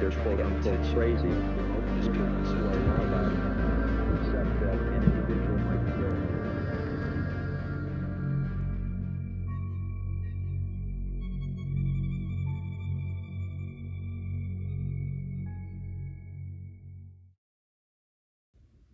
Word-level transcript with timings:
that 0.00 0.10
they're 0.10 0.22
quote 0.22 0.40
unquote 0.40 0.82
crazy. 0.94 1.32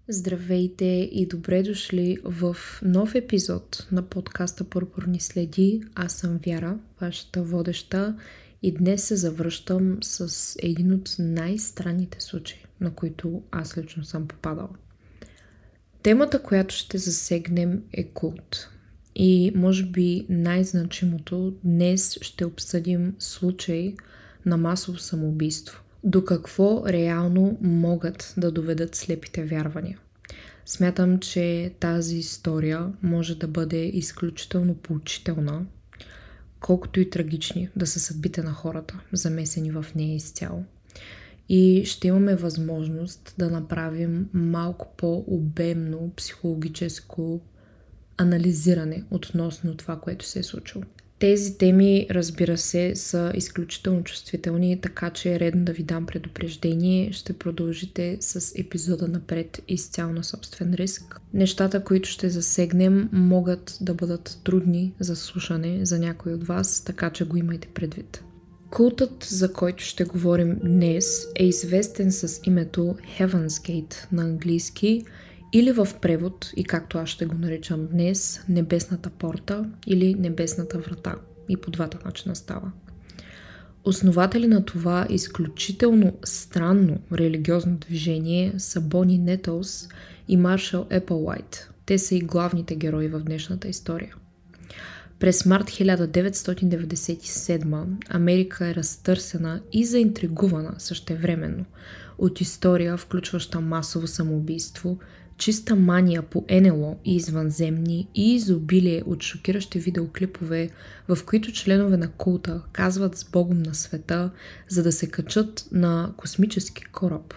Здравейте 0.08 0.84
и 1.12 1.26
добре 1.26 1.62
дошли 1.62 2.18
в 2.24 2.56
нов 2.82 3.14
епизод 3.14 3.86
на 3.92 4.02
подкаста 4.02 4.64
Пурпурни 4.64 5.20
следи. 5.20 5.82
Аз 5.94 6.12
съм 6.12 6.40
Вяра, 6.46 6.78
вашата 7.00 7.42
водеща 7.42 8.16
и 8.62 8.74
днес 8.74 9.04
се 9.04 9.16
завръщам 9.16 9.98
с 10.02 10.56
един 10.62 10.92
от 10.92 11.16
най-странните 11.18 12.20
случаи, 12.20 12.64
на 12.80 12.94
които 12.94 13.42
аз 13.50 13.78
лично 13.78 14.04
съм 14.04 14.28
попадала. 14.28 14.70
Темата, 16.02 16.42
която 16.42 16.74
ще 16.74 16.98
засегнем 16.98 17.82
е 17.92 18.04
култ. 18.04 18.68
И 19.14 19.52
може 19.54 19.86
би 19.86 20.26
най-значимото 20.28 21.54
днес 21.64 22.18
ще 22.20 22.44
обсъдим 22.44 23.14
случай 23.18 23.94
на 24.46 24.56
масово 24.56 24.98
самоубийство– 24.98 25.82
до 26.04 26.24
какво 26.24 26.86
реално 26.86 27.58
могат 27.60 28.34
да 28.36 28.52
доведат 28.52 28.94
слепите 28.94 29.44
вярвания. 29.44 29.98
Смятам, 30.66 31.18
че 31.18 31.72
тази 31.80 32.16
история 32.16 32.92
може 33.02 33.38
да 33.38 33.48
бъде 33.48 33.84
изключително 33.84 34.74
поучителна, 34.74 35.66
колкото 36.62 37.00
и 37.00 37.10
трагични 37.10 37.68
да 37.76 37.86
са 37.86 38.00
съдбите 38.00 38.42
на 38.42 38.52
хората, 38.52 39.00
замесени 39.12 39.70
в 39.70 39.86
нея 39.96 40.14
изцяло. 40.14 40.64
И 41.48 41.82
ще 41.84 42.08
имаме 42.08 42.36
възможност 42.36 43.34
да 43.38 43.50
направим 43.50 44.28
малко 44.32 44.88
по-обемно 44.96 46.12
психологическо 46.16 47.40
анализиране 48.16 49.04
относно 49.10 49.76
това, 49.76 50.00
което 50.00 50.24
се 50.24 50.38
е 50.38 50.42
случило. 50.42 50.84
Тези 51.22 51.58
теми, 51.58 52.06
разбира 52.10 52.58
се, 52.58 52.96
са 52.96 53.32
изключително 53.34 54.04
чувствителни, 54.04 54.80
така 54.80 55.10
че 55.10 55.34
е 55.34 55.40
редно 55.40 55.64
да 55.64 55.72
ви 55.72 55.82
дам 55.82 56.06
предупреждение. 56.06 57.12
Ще 57.12 57.32
продължите 57.32 58.16
с 58.20 58.58
епизода 58.58 59.08
напред 59.08 59.62
изцяло 59.68 60.12
на 60.12 60.24
собствен 60.24 60.74
риск. 60.74 61.20
Нещата, 61.34 61.84
които 61.84 62.08
ще 62.08 62.28
засегнем, 62.28 63.08
могат 63.12 63.78
да 63.80 63.94
бъдат 63.94 64.40
трудни 64.44 64.94
за 65.00 65.16
слушане 65.16 65.78
за 65.82 65.98
някой 65.98 66.34
от 66.34 66.46
вас, 66.46 66.84
така 66.84 67.10
че 67.10 67.24
го 67.24 67.36
имайте 67.36 67.68
предвид. 67.68 68.24
Култът, 68.70 69.24
за 69.24 69.52
който 69.52 69.84
ще 69.84 70.04
говорим 70.04 70.58
днес, 70.64 71.26
е 71.34 71.44
известен 71.44 72.12
с 72.12 72.40
името 72.44 72.96
Heaven's 73.18 73.46
Gate 73.46 73.94
на 74.12 74.22
английски– 74.22 75.04
или 75.52 75.72
в 75.72 75.88
превод, 76.00 76.52
и 76.56 76.64
както 76.64 76.98
аз 76.98 77.08
ще 77.08 77.26
го 77.26 77.38
наричам 77.38 77.86
днес, 77.86 78.44
Небесната 78.48 79.10
порта 79.10 79.70
или 79.86 80.14
Небесната 80.14 80.78
врата. 80.78 81.14
И 81.48 81.56
по 81.56 81.70
двата 81.70 81.98
начина 82.04 82.36
става. 82.36 82.72
Основатели 83.84 84.46
на 84.46 84.64
това 84.64 85.06
изключително 85.10 86.12
странно 86.24 86.98
религиозно 87.12 87.76
движение 87.76 88.54
са 88.58 88.80
Бони 88.80 89.18
Нетълс 89.18 89.88
и 90.28 90.36
Маршал 90.36 90.86
Еплвайт. 90.90 91.70
Те 91.86 91.98
са 91.98 92.14
и 92.14 92.20
главните 92.20 92.76
герои 92.76 93.08
в 93.08 93.20
днешната 93.20 93.68
история. 93.68 94.14
През 95.18 95.46
март 95.46 95.70
1997 95.70 97.86
Америка 98.08 98.66
е 98.66 98.74
разтърсена 98.74 99.60
и 99.72 99.84
заинтригувана 99.84 100.74
същевременно 100.78 101.64
от 102.18 102.40
история, 102.40 102.96
включваща 102.96 103.60
масово 103.60 104.06
самоубийство, 104.06 104.98
чиста 105.42 105.76
мания 105.76 106.22
по 106.22 106.44
НЛО 106.50 106.98
и 107.04 107.16
извънземни 107.16 108.08
и 108.14 108.34
изобилие 108.34 109.02
от 109.06 109.22
шокиращи 109.22 109.78
видеоклипове, 109.78 110.70
в 111.08 111.18
които 111.26 111.52
членове 111.52 111.96
на 111.96 112.10
култа 112.10 112.62
казват 112.72 113.16
с 113.16 113.24
Богом 113.24 113.62
на 113.62 113.74
света, 113.74 114.30
за 114.68 114.82
да 114.82 114.92
се 114.92 115.10
качат 115.10 115.68
на 115.72 116.12
космически 116.16 116.84
кораб. 116.84 117.34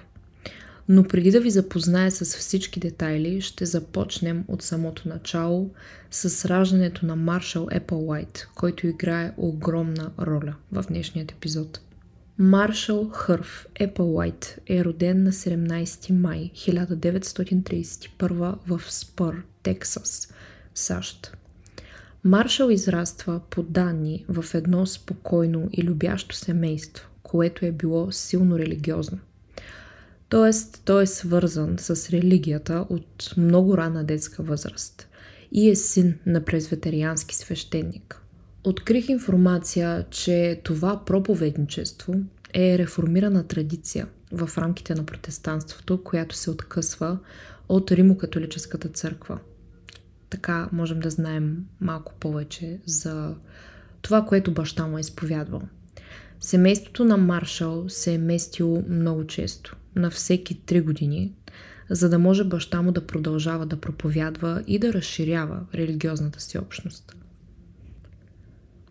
Но 0.89 1.03
преди 1.03 1.31
да 1.31 1.39
ви 1.39 1.49
запозная 1.49 2.11
с 2.11 2.25
всички 2.25 2.79
детайли, 2.79 3.41
ще 3.41 3.65
започнем 3.65 4.43
от 4.47 4.61
самото 4.61 5.09
начало 5.09 5.69
с 6.11 6.49
раждането 6.49 7.05
на 7.05 7.15
Маршал 7.15 7.67
Еплвайт, 7.71 8.47
който 8.55 8.87
играе 8.87 9.33
огромна 9.37 10.11
роля 10.19 10.55
в 10.71 10.85
днешният 10.87 11.31
епизод. 11.31 11.79
Маршал 12.37 13.09
Хърф 13.09 13.67
Еплвайт 13.75 14.59
е 14.69 14.85
роден 14.85 15.23
на 15.23 15.31
17 15.31 16.11
май 16.11 16.51
1931 16.55 18.55
в 18.67 18.81
Спър, 18.91 19.43
Тексас, 19.63 20.33
САЩ. 20.73 21.37
Маршал 22.23 22.69
израства 22.69 23.41
по 23.49 23.63
данни 23.63 24.25
в 24.29 24.45
едно 24.53 24.85
спокойно 24.85 25.69
и 25.71 25.83
любящо 25.83 26.35
семейство, 26.35 27.09
което 27.23 27.65
е 27.65 27.71
било 27.71 28.11
силно 28.11 28.59
религиозно. 28.59 29.19
Тоест, 30.29 30.81
той 30.85 31.03
е 31.03 31.07
свързан 31.07 31.75
с 31.79 32.09
религията 32.09 32.85
от 32.89 33.33
много 33.37 33.77
рана 33.77 34.03
детска 34.03 34.43
възраст 34.43 35.07
и 35.51 35.69
е 35.69 35.75
син 35.75 36.19
на 36.25 36.45
презветериански 36.45 37.35
свещеник– 37.35 38.21
Открих 38.65 39.09
информация, 39.09 40.05
че 40.09 40.61
това 40.63 41.05
проповедничество 41.05 42.13
е 42.53 42.77
реформирана 42.77 43.47
традиция 43.47 44.07
в 44.31 44.49
рамките 44.57 44.95
на 44.95 45.05
протестанството, 45.05 46.03
която 46.03 46.35
се 46.35 46.51
откъсва 46.51 47.19
от 47.69 47.91
Римокатолическата 47.91 48.89
църква. 48.89 49.39
Така 50.29 50.69
можем 50.71 50.99
да 50.99 51.09
знаем 51.09 51.65
малко 51.81 52.13
повече 52.19 52.79
за 52.85 53.35
това, 54.01 54.25
което 54.25 54.53
баща 54.53 54.87
му 54.87 54.97
е 54.97 55.01
изповядвал. 55.01 55.61
Семейството 56.39 57.05
на 57.05 57.17
Маршал 57.17 57.89
се 57.89 58.13
е 58.13 58.17
местило 58.17 58.83
много 58.89 59.27
често, 59.27 59.75
на 59.95 60.09
всеки 60.09 60.61
три 60.61 60.81
години, 60.81 61.33
за 61.89 62.09
да 62.09 62.19
може 62.19 62.43
баща 62.43 62.81
му 62.81 62.91
да 62.91 63.07
продължава 63.07 63.65
да 63.65 63.81
проповядва 63.81 64.63
и 64.67 64.79
да 64.79 64.93
разширява 64.93 65.65
религиозната 65.73 66.41
си 66.41 66.57
общност– 66.57 67.15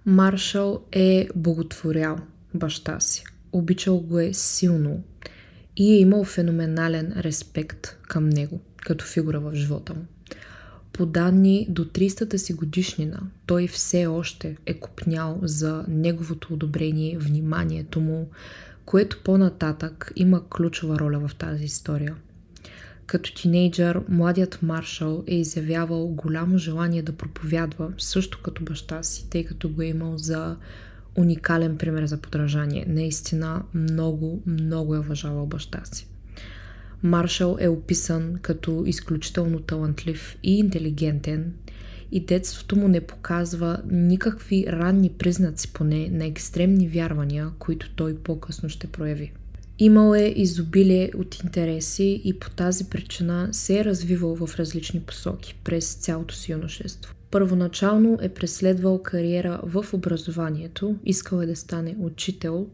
Маршал 0.07 0.83
е 0.93 1.29
боготворял 1.35 2.19
баща 2.55 3.01
си. 3.01 3.25
Обичал 3.53 3.99
го 3.99 4.19
е 4.19 4.33
силно 4.33 5.03
и 5.77 5.93
е 5.93 5.99
имал 5.99 6.25
феноменален 6.25 7.13
респект 7.17 7.99
към 8.03 8.29
него, 8.29 8.61
като 8.77 9.05
фигура 9.05 9.41
в 9.41 9.55
живота 9.55 9.95
му. 9.95 10.05
По 10.93 11.07
данни 11.07 11.67
до 11.71 11.85
300-та 11.85 12.39
си 12.39 12.53
годишнина, 12.53 13.21
той 13.47 13.67
все 13.67 14.07
още 14.07 14.57
е 14.67 14.75
купнял 14.75 15.39
за 15.43 15.85
неговото 15.89 16.55
одобрение, 16.55 17.19
вниманието 17.19 18.01
му, 18.01 18.31
което 18.85 19.21
по-нататък 19.25 20.13
има 20.17 20.49
ключова 20.49 20.99
роля 20.99 21.29
в 21.29 21.35
тази 21.35 21.65
история– 21.65 22.17
като 23.07 23.35
тинейджър, 23.35 24.01
младият 24.09 24.63
Маршал 24.63 25.25
е 25.27 25.35
изявявал 25.35 26.09
голямо 26.09 26.59
желание 26.59 27.03
да 27.03 27.13
проповядва, 27.13 27.93
също 27.99 28.41
като 28.43 28.65
баща 28.65 29.03
си, 29.03 29.31
тъй 29.31 29.45
като 29.45 29.69
го 29.69 29.83
е 29.83 29.87
имал 29.87 30.19
за 30.19 30.57
уникален 31.17 31.79
пример 31.79 32.07
за 32.07 32.17
подражание. 32.17 32.85
Наистина 32.89 33.63
много, 33.75 34.43
много 34.47 34.95
е 34.95 34.99
уважавал 34.99 35.47
баща 35.47 35.81
си. 35.85 36.07
Маршал 37.03 37.57
е 37.61 37.69
описан 37.69 38.39
като 38.43 38.85
изключително 38.87 39.61
талантлив 39.61 40.39
и 40.43 40.59
интелигентен 40.59 41.53
и 42.13 42.21
детството 42.21 42.77
му 42.77 42.89
не 42.89 43.01
показва 43.01 43.79
никакви 43.91 44.67
ранни 44.69 45.11
признаци 45.11 45.73
поне 45.73 46.09
на 46.09 46.25
екстремни 46.25 46.89
вярвания, 46.89 47.51
които 47.59 47.91
той 47.91 48.17
по-късно 48.17 48.69
ще 48.69 48.87
прояви. 48.87 49.33
Имал 49.79 50.15
е 50.15 50.33
изобилие 50.37 51.11
от 51.17 51.35
интереси 51.45 52.23
и 52.25 52.39
по 52.39 52.51
тази 52.51 52.85
причина 52.85 53.49
се 53.53 53.79
е 53.79 53.85
развивал 53.85 54.37
в 54.37 54.57
различни 54.57 55.01
посоки 55.01 55.61
през 55.65 55.95
цялото 55.95 56.35
си 56.35 56.53
юношество. 56.53 57.15
Първоначално 57.31 58.19
е 58.23 58.29
преследвал 58.29 59.03
кариера 59.03 59.61
в 59.63 59.87
образованието, 59.93 60.97
искал 61.05 61.39
е 61.39 61.47
да 61.47 61.57
стане 61.57 61.97
учител, 61.99 62.67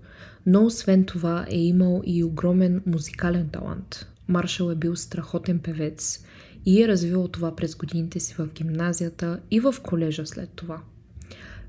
но 0.47 0.64
освен 0.64 1.05
това 1.05 1.47
е 1.50 1.58
имал 1.58 2.02
и 2.06 2.25
огромен 2.25 2.82
музикален 2.87 3.49
талант. 3.49 4.06
Маршал 4.29 4.70
е 4.70 4.75
бил 4.75 4.97
страхотен 4.97 5.58
певец 5.58 6.25
и 6.67 6.82
е 6.82 6.88
развивал 6.88 7.29
това 7.29 7.56
през 7.56 7.76
годините 7.76 8.20
си 8.20 8.35
в 8.35 8.49
гимназията 8.55 9.41
и 9.50 9.61
в 9.61 9.75
колежа 9.82 10.26
след 10.26 10.50
това– 10.50 10.82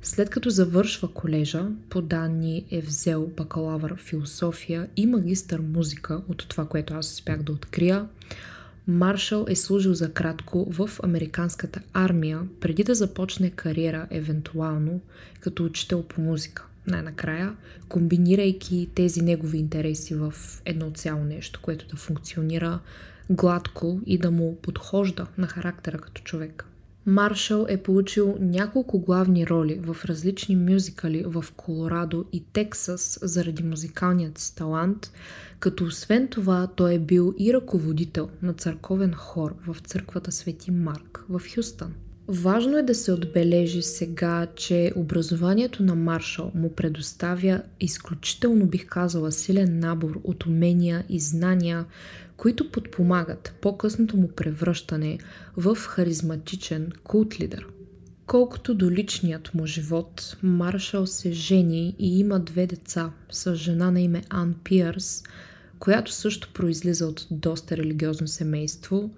след 0.01 0.29
като 0.29 0.49
завършва 0.49 1.13
колежа, 1.13 1.65
по 1.89 2.01
данни 2.01 2.65
е 2.71 2.81
взел 2.81 3.27
бакалавър 3.37 3.95
философия 3.97 4.87
и 4.97 5.05
магистър 5.05 5.59
музика 5.59 6.21
от 6.27 6.47
това, 6.47 6.65
което 6.67 6.93
аз 6.93 7.11
успях 7.11 7.43
да 7.43 7.51
открия. 7.51 8.07
Маршал 8.87 9.45
е 9.49 9.55
служил 9.55 9.93
за 9.93 10.13
кратко 10.13 10.67
в 10.71 10.89
американската 11.03 11.81
армия, 11.93 12.41
преди 12.59 12.83
да 12.83 12.95
започне 12.95 13.49
кариера, 13.49 14.07
евентуално, 14.09 15.01
като 15.39 15.65
учител 15.65 16.03
по 16.03 16.21
музика. 16.21 16.65
Най-накрая, 16.87 17.55
комбинирайки 17.89 18.89
тези 18.95 19.21
негови 19.21 19.57
интереси 19.57 20.15
в 20.15 20.33
едно 20.65 20.91
цяло 20.91 21.23
нещо, 21.23 21.59
което 21.63 21.87
да 21.87 21.95
функционира 21.97 22.79
гладко 23.29 23.99
и 24.05 24.17
да 24.17 24.31
му 24.31 24.57
подхожда 24.61 25.27
на 25.37 25.47
характера 25.47 25.97
като 25.97 26.21
човек. 26.21 26.65
Маршал 27.05 27.65
е 27.69 27.77
получил 27.77 28.37
няколко 28.39 28.99
главни 28.99 29.47
роли 29.47 29.79
в 29.83 29.97
различни 30.05 30.55
мюзикали 30.55 31.23
в 31.27 31.45
Колорадо 31.55 32.25
и 32.33 32.43
Тексас 32.53 33.19
заради 33.21 33.63
музикалният 33.63 34.37
си 34.37 34.55
талант, 34.55 35.11
като 35.59 35.83
освен 35.83 36.27
това 36.27 36.67
той 36.75 36.93
е 36.93 36.99
бил 36.99 37.33
и 37.39 37.53
ръководител 37.53 38.29
на 38.41 38.53
църковен 38.53 39.13
хор 39.13 39.55
в 39.67 39.77
църквата 39.79 40.31
Свети 40.31 40.71
Марк 40.71 41.25
в 41.29 41.41
Хюстън. 41.55 41.93
Важно 42.27 42.77
е 42.77 42.83
да 42.83 42.95
се 42.95 43.13
отбележи 43.13 43.81
сега, 43.81 44.47
че 44.55 44.93
образованието 44.95 45.83
на 45.83 45.95
Маршал 45.95 46.51
му 46.55 46.75
предоставя 46.75 47.61
изключително, 47.79 48.65
бих 48.65 48.85
казала, 48.85 49.31
силен 49.31 49.79
набор 49.79 50.19
от 50.23 50.45
умения 50.45 51.03
и 51.09 51.19
знания, 51.19 51.85
които 52.41 52.71
подпомагат 52.71 53.53
по-късното 53.61 54.17
му 54.17 54.27
превръщане 54.27 55.19
в 55.57 55.75
харизматичен 55.75 56.91
култ 57.03 57.39
лидер. 57.39 57.67
Колкото 58.25 58.75
до 58.75 58.91
личният 58.91 59.53
му 59.53 59.65
живот, 59.65 60.37
Маршал 60.43 61.07
се 61.07 61.31
жени 61.31 61.95
и 61.99 62.19
има 62.19 62.39
две 62.39 62.67
деца 62.67 63.11
с 63.31 63.55
жена 63.55 63.91
на 63.91 64.01
име 64.01 64.23
Ан 64.29 64.55
Пиърс, 64.63 65.23
която 65.79 66.11
също 66.11 66.53
произлиза 66.53 67.07
от 67.07 67.27
доста 67.31 67.77
религиозно 67.77 68.27
семейство, 68.27 69.09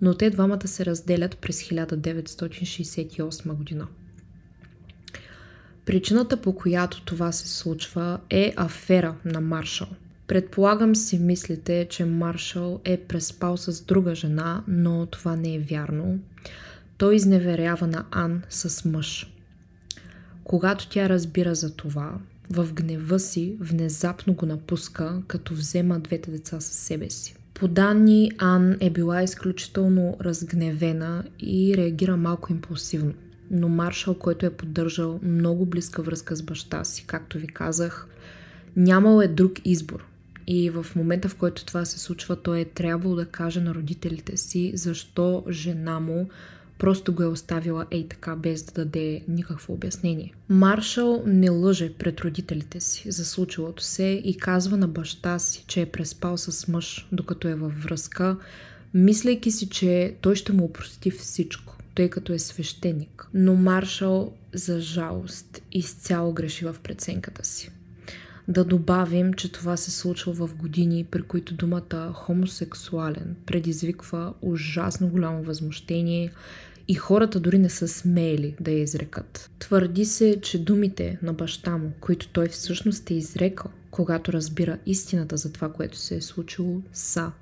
но 0.00 0.14
те 0.14 0.30
двамата 0.30 0.68
се 0.68 0.86
разделят 0.86 1.38
през 1.38 1.62
1968 1.62 3.52
година. 3.52 3.86
Причината 5.84 6.36
по 6.36 6.54
която 6.54 7.04
това 7.04 7.32
се 7.32 7.48
случва 7.48 8.20
е 8.30 8.54
афера 8.56 9.14
на 9.24 9.40
Маршал. 9.40 9.88
Предполагам 10.28 10.96
си 10.96 11.18
мислите, 11.18 11.86
че 11.90 12.04
Маршал 12.04 12.80
е 12.84 12.96
преспал 12.96 13.56
с 13.56 13.84
друга 13.84 14.14
жена, 14.14 14.64
но 14.68 15.06
това 15.06 15.36
не 15.36 15.54
е 15.54 15.58
вярно. 15.58 16.18
Той 16.98 17.16
изневерява 17.16 17.86
на 17.86 18.04
Ан 18.10 18.42
с 18.48 18.84
мъж. 18.84 19.34
Когато 20.44 20.88
тя 20.88 21.08
разбира 21.08 21.54
за 21.54 21.76
това, 21.76 22.18
в 22.50 22.72
гнева 22.72 23.18
си 23.18 23.56
внезапно 23.60 24.34
го 24.34 24.46
напуска, 24.46 25.22
като 25.26 25.54
взема 25.54 26.00
двете 26.00 26.30
деца 26.30 26.60
със 26.60 26.76
себе 26.76 27.10
си. 27.10 27.36
По 27.54 27.68
данни, 27.68 28.30
Ан 28.38 28.76
е 28.80 28.90
била 28.90 29.22
изключително 29.22 30.16
разгневена 30.20 31.24
и 31.40 31.76
реагира 31.76 32.16
малко 32.16 32.52
импулсивно. 32.52 33.14
Но 33.50 33.68
Маршал, 33.68 34.14
който 34.14 34.46
е 34.46 34.50
поддържал 34.50 35.20
много 35.22 35.66
близка 35.66 36.02
връзка 36.02 36.36
с 36.36 36.42
баща 36.42 36.84
си, 36.84 37.04
както 37.06 37.38
ви 37.38 37.46
казах, 37.46 38.08
нямал 38.76 39.20
е 39.20 39.28
друг 39.28 39.52
избор. 39.64 40.07
И 40.50 40.70
в 40.70 40.86
момента, 40.96 41.28
в 41.28 41.36
който 41.36 41.64
това 41.64 41.84
се 41.84 41.98
случва, 41.98 42.36
той 42.36 42.60
е 42.60 42.64
трябвало 42.64 43.14
да 43.14 43.26
каже 43.26 43.60
на 43.60 43.74
родителите 43.74 44.36
си 44.36 44.72
защо 44.74 45.44
жена 45.50 46.00
му 46.00 46.28
просто 46.78 47.12
го 47.12 47.22
е 47.22 47.26
оставила 47.26 47.86
ей 47.90 48.08
така, 48.08 48.36
без 48.36 48.62
да 48.62 48.72
даде 48.72 49.22
никакво 49.28 49.74
обяснение. 49.74 50.34
Маршал 50.48 51.22
не 51.26 51.50
лъже 51.50 51.92
пред 51.92 52.20
родителите 52.20 52.80
си 52.80 53.10
за 53.10 53.24
случилото 53.24 53.82
се 53.82 54.22
и 54.24 54.36
казва 54.36 54.76
на 54.76 54.88
баща 54.88 55.38
си, 55.38 55.64
че 55.66 55.80
е 55.80 55.86
преспал 55.86 56.36
с 56.36 56.68
мъж, 56.68 57.08
докато 57.12 57.48
е 57.48 57.54
във 57.54 57.82
връзка, 57.82 58.36
мислейки 58.94 59.50
си, 59.50 59.68
че 59.68 60.14
той 60.20 60.36
ще 60.36 60.52
му 60.52 60.64
опрости 60.64 61.10
всичко, 61.10 61.76
тъй 61.94 62.10
като 62.10 62.32
е 62.32 62.38
свещеник. 62.38 63.28
Но 63.34 63.54
Маршал, 63.54 64.32
за 64.52 64.80
жалост, 64.80 65.62
изцяло 65.72 66.32
греши 66.32 66.64
в 66.64 66.76
преценката 66.82 67.44
си. 67.44 67.70
Да 68.48 68.64
добавим, 68.64 69.34
че 69.34 69.52
това 69.52 69.76
се 69.76 69.90
случва 69.90 70.32
в 70.32 70.54
години, 70.54 71.06
при 71.10 71.22
които 71.22 71.54
думата 71.54 72.12
хомосексуален 72.14 73.36
предизвиква 73.46 74.34
ужасно 74.42 75.08
голямо 75.08 75.42
възмущение 75.42 76.32
и 76.88 76.94
хората 76.94 77.40
дори 77.40 77.58
не 77.58 77.70
са 77.70 77.88
смели 77.88 78.56
да 78.60 78.70
я 78.70 78.82
изрекат. 78.82 79.50
Твърди 79.58 80.04
се, 80.04 80.40
че 80.40 80.64
думите 80.64 81.18
на 81.22 81.32
баща 81.32 81.76
му, 81.76 81.92
които 82.00 82.28
той 82.28 82.48
всъщност 82.48 83.10
е 83.10 83.14
изрекал, 83.14 83.70
когато 83.90 84.32
разбира 84.32 84.78
истината 84.86 85.36
за 85.36 85.52
това, 85.52 85.72
което 85.72 85.98
се 85.98 86.16
е 86.16 86.20
случило, 86.20 86.80
са 86.92 87.32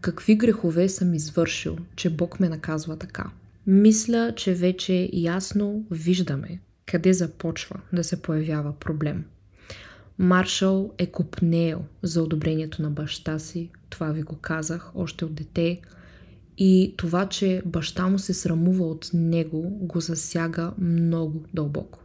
Какви 0.00 0.36
грехове 0.36 0.88
съм 0.88 1.14
извършил, 1.14 1.76
че 1.96 2.10
Бог 2.10 2.40
ме 2.40 2.48
наказва 2.48 2.96
така? 2.96 3.30
Мисля, 3.66 4.32
че 4.36 4.54
вече 4.54 5.10
ясно 5.12 5.84
виждаме 5.90 6.60
къде 6.86 7.12
започва 7.12 7.80
да 7.92 8.04
се 8.04 8.22
появява 8.22 8.72
проблем. 8.72 9.24
Маршал 10.18 10.90
е 10.98 11.06
купнеел 11.06 11.84
за 12.02 12.22
одобрението 12.22 12.82
на 12.82 12.90
баща 12.90 13.38
си, 13.38 13.70
това 13.90 14.06
ви 14.06 14.22
го 14.22 14.36
казах 14.36 14.92
още 14.94 15.24
от 15.24 15.34
дете, 15.34 15.80
и 16.58 16.94
това, 16.96 17.26
че 17.26 17.62
баща 17.66 18.08
му 18.08 18.18
се 18.18 18.34
срамува 18.34 18.86
от 18.86 19.10
него, 19.14 19.62
го 19.70 20.00
засяга 20.00 20.72
много 20.78 21.44
дълбоко. 21.54 22.00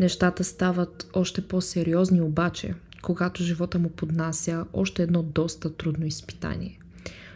Нещата 0.00 0.44
стават 0.44 1.10
още 1.12 1.48
по-сериозни 1.48 2.20
обаче, 2.20 2.74
когато 3.02 3.42
живота 3.42 3.78
му 3.78 3.88
поднася 3.88 4.64
още 4.72 5.02
едно 5.02 5.22
доста 5.22 5.70
трудно 5.70 6.06
изпитание. 6.06 6.78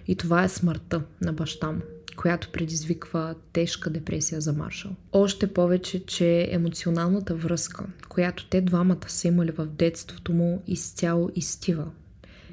И 0.09 0.17
това 0.17 0.45
е 0.45 0.49
смъртта 0.49 1.03
на 1.21 1.33
баща 1.33 1.73
му, 1.73 1.81
която 2.21 2.53
предизвиква 2.53 3.35
тежка 3.53 3.91
депресия 3.91 4.41
за 4.41 4.53
Маршал. 4.53 4.91
Още 5.13 5.53
повече, 5.53 6.07
че 6.07 6.49
емоционалната 6.51 7.35
връзка, 7.35 7.87
която 8.09 8.47
те 8.47 8.61
двамата 8.61 9.09
са 9.09 9.29
имали 9.29 9.51
в 9.51 9.67
детството 9.67 10.33
му, 10.33 10.63
изцяло 10.67 11.31
изтива. 11.37 11.87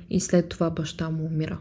И 0.09 0.19
след 0.19 0.49
това 0.49 0.69
баща 0.69 1.09
му 1.09 1.25
умира 1.25 1.59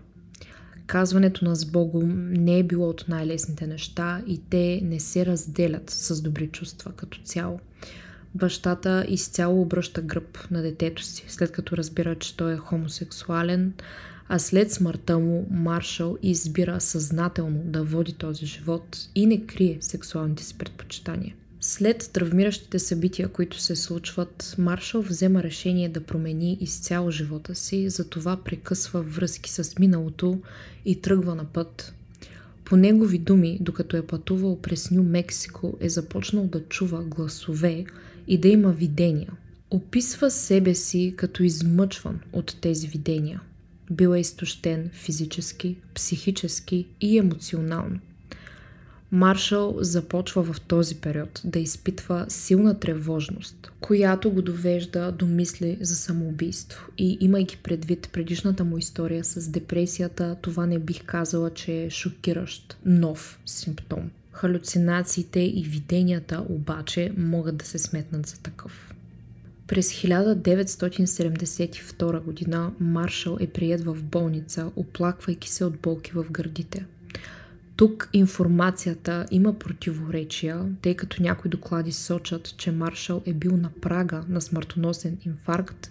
казването 0.86 1.44
на 1.44 1.54
Богом 1.72 2.32
не 2.32 2.58
е 2.58 2.62
било 2.62 2.88
от 2.88 3.04
най-лесните 3.08 3.66
неща 3.66 4.22
и 4.26 4.40
те 4.50 4.80
не 4.82 5.00
се 5.00 5.26
разделят 5.26 5.90
с 5.90 6.22
добри 6.22 6.46
чувства 6.46 6.92
като 6.92 7.18
цяло. 7.24 7.60
Бащата 8.34 9.04
изцяло 9.08 9.62
обръща 9.62 10.02
гръб 10.02 10.50
на 10.50 10.62
детето 10.62 11.02
си, 11.02 11.24
след 11.28 11.52
като 11.52 11.76
разбира, 11.76 12.14
че 12.14 12.36
той 12.36 12.54
е 12.54 12.56
хомосексуален, 12.56 13.72
а 14.28 14.38
след 14.38 14.72
смъртта 14.72 15.18
му 15.18 15.46
Маршал 15.50 16.16
избира 16.22 16.80
съзнателно 16.80 17.62
да 17.64 17.84
води 17.84 18.12
този 18.12 18.46
живот 18.46 18.98
и 19.14 19.26
не 19.26 19.46
крие 19.46 19.78
сексуалните 19.80 20.44
си 20.44 20.58
предпочитания. 20.58 21.34
След 21.60 22.10
травмиращите 22.12 22.78
събития, 22.78 23.28
които 23.28 23.60
се 23.60 23.76
случват, 23.76 24.54
Маршал 24.58 25.02
взема 25.02 25.42
решение 25.42 25.88
да 25.88 26.00
промени 26.00 26.58
изцяло 26.60 27.10
живота 27.10 27.54
си, 27.54 27.88
затова 27.88 28.36
прекъсва 28.36 29.02
връзки 29.02 29.50
с 29.50 29.78
миналото 29.78 30.40
и 30.84 31.00
тръгва 31.00 31.34
на 31.34 31.44
път. 31.44 31.94
По 32.64 32.76
негови 32.76 33.18
думи, 33.18 33.58
докато 33.60 33.96
е 33.96 34.06
пътувал 34.06 34.60
през 34.60 34.90
Нью 34.90 35.02
Мексико, 35.02 35.76
е 35.80 35.88
започнал 35.88 36.46
да 36.46 36.64
чува 36.64 37.02
гласове 37.04 37.84
и 38.28 38.38
да 38.38 38.48
има 38.48 38.72
видения. 38.72 39.32
Описва 39.70 40.30
себе 40.30 40.74
си 40.74 41.14
като 41.16 41.42
измъчван 41.42 42.20
от 42.32 42.56
тези 42.60 42.88
видения. 42.88 43.40
Бил 43.90 44.14
е 44.14 44.18
изтощен 44.18 44.90
физически, 44.92 45.76
психически 45.94 46.86
и 47.00 47.18
емоционално. 47.18 47.98
Маршал 49.12 49.76
започва 49.78 50.52
в 50.52 50.60
този 50.60 50.94
период 50.94 51.42
да 51.44 51.58
изпитва 51.58 52.26
силна 52.28 52.80
тревожност, 52.80 53.72
която 53.80 54.30
го 54.30 54.42
довежда 54.42 55.12
до 55.12 55.26
мисли 55.26 55.78
за 55.80 55.96
самоубийство. 55.96 56.86
И 56.98 57.18
имайки 57.20 57.56
предвид 57.56 58.08
предишната 58.12 58.64
му 58.64 58.78
история 58.78 59.24
с 59.24 59.48
депресията, 59.48 60.36
това 60.42 60.66
не 60.66 60.78
бих 60.78 61.04
казала, 61.04 61.50
че 61.50 61.82
е 61.82 61.90
шокиращ 61.90 62.78
нов 62.84 63.40
симптом. 63.46 64.10
Халюцинациите 64.32 65.40
и 65.40 65.62
виденията 65.68 66.44
обаче 66.48 67.12
могат 67.16 67.56
да 67.56 67.64
се 67.64 67.78
сметнат 67.78 68.26
за 68.26 68.40
такъв. 68.40 68.85
През 69.66 69.92
1972 69.92 72.20
година 72.20 72.72
Маршал 72.80 73.36
е 73.40 73.46
прият 73.46 73.84
в 73.84 74.02
болница, 74.02 74.70
оплаквайки 74.76 75.50
се 75.50 75.64
от 75.64 75.78
болки 75.78 76.12
в 76.12 76.26
гърдите– 76.30 76.84
тук 77.76 78.08
информацията 78.12 79.26
има 79.30 79.58
противоречия, 79.58 80.64
тъй 80.82 80.94
като 80.94 81.22
някои 81.22 81.50
доклади 81.50 81.92
сочат, 81.92 82.54
че 82.56 82.72
Маршал 82.72 83.22
е 83.26 83.32
бил 83.32 83.56
на 83.56 83.70
прага 83.80 84.24
на 84.28 84.40
смъртоносен 84.40 85.18
инфаркт, 85.26 85.90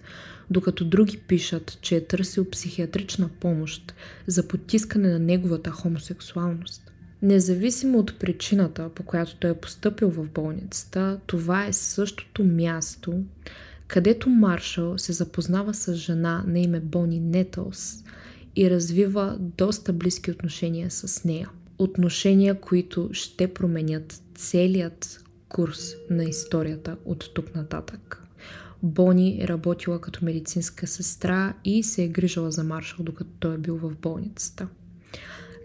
докато 0.50 0.86
други 0.86 1.18
пишат, 1.18 1.78
че 1.82 1.96
е 1.96 2.06
търсил 2.06 2.50
психиатрична 2.50 3.30
помощ 3.40 3.94
за 4.28 4.48
потискане 4.48 5.10
на 5.10 5.20
неговата 5.20 5.72
хомосексуалност. 5.72 6.92
Независимо 7.22 8.00
от 8.00 8.20
причината, 8.20 8.90
по 8.90 9.04
която 9.04 9.36
той 9.36 9.52
е 9.52 9.60
поступил 9.60 10.10
в 10.10 10.30
болницата, 10.30 11.20
това 11.26 11.66
е 11.66 11.74
същото 11.74 12.44
място, 12.44 13.24
където 13.88 14.30
Маршал 14.30 14.98
се 14.98 15.14
запознава 15.14 15.74
с 15.74 15.94
жена 15.94 16.44
на 16.48 16.60
име 16.60 16.80
Бони 16.80 17.20
Нетълс 17.20 18.04
и 18.56 18.70
развива 18.70 19.38
доста 19.40 19.94
близки 19.94 20.32
отношения 20.32 20.92
с 20.92 21.24
нея. 21.24 21.50
Отношения, 21.78 22.62
които 22.62 23.10
ще 23.12 23.54
променят 23.54 24.22
целият 24.36 25.24
курс 25.50 25.94
на 26.10 26.24
историята 26.24 26.98
от 27.06 27.34
тук 27.34 27.56
нататък. 27.56 28.22
Бони 28.84 29.42
е 29.42 29.48
работила 29.48 30.02
като 30.02 30.26
медицинска 30.26 30.88
сестра 30.88 31.54
и 31.66 31.84
се 31.84 32.04
е 32.04 32.08
грижала 32.08 32.52
за 32.52 32.64
Маршал, 32.64 33.06
докато 33.06 33.30
той 33.40 33.56
е 33.56 33.58
бил 33.58 33.78
в 33.78 33.96
болницата. 34.02 34.68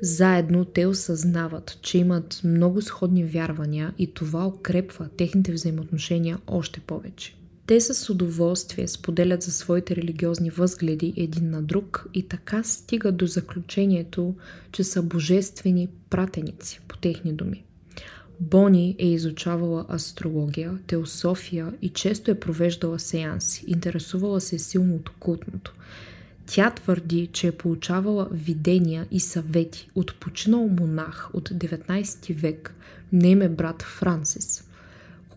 Заедно 0.03 0.65
те 0.65 0.87
осъзнават, 0.87 1.79
че 1.83 1.99
имат 1.99 2.41
много 2.45 2.83
сходни 2.83 3.25
вярвания 3.25 3.95
и 3.99 4.15
това 4.15 4.47
укрепва 4.47 5.09
техните 5.09 5.53
взаимоотношения 5.53 6.39
още 6.47 6.81
повече. 6.81 7.40
Те 7.71 7.81
с 7.81 8.11
удоволствие 8.11 8.89
споделят 8.89 9.43
за 9.43 9.53
своите 9.53 9.97
религиозни 9.97 10.51
възгледи 10.51 11.15
един 11.17 11.51
на 11.51 11.63
друг 11.63 12.07
и 12.15 12.23
така 12.23 12.63
стигат 12.63 13.17
до 13.17 13.27
заключението, 13.27 14.35
че 14.73 14.85
са 14.85 15.03
божествени 15.03 15.89
пратеници, 16.11 16.81
по 16.89 16.97
техни 16.97 17.33
думи. 17.33 17.65
Бони 18.41 18.97
е 18.99 19.07
изучавала 19.07 19.87
астрология, 19.89 20.79
теософия 20.87 21.73
и 21.83 21.89
често 21.89 22.31
е 22.31 22.41
провеждала 22.41 22.99
сеанси, 22.99 23.65
интересувала 23.67 24.41
се 24.41 24.59
силно 24.59 24.95
от 24.97 25.09
окултното. 25.09 25.75
Тя 26.47 26.71
твърди, 26.71 27.29
че 27.33 27.47
е 27.47 27.53
получавала 27.53 28.29
видения 28.33 29.07
и 29.11 29.21
съвети 29.21 29.91
от 29.95 30.21
починал 30.21 30.69
монах 30.69 31.31
от 31.33 31.49
19 31.49 32.35
век, 32.35 32.75
на 33.13 33.29
име 33.29 33.49
брат 33.49 33.83
Франсис. 33.83 34.70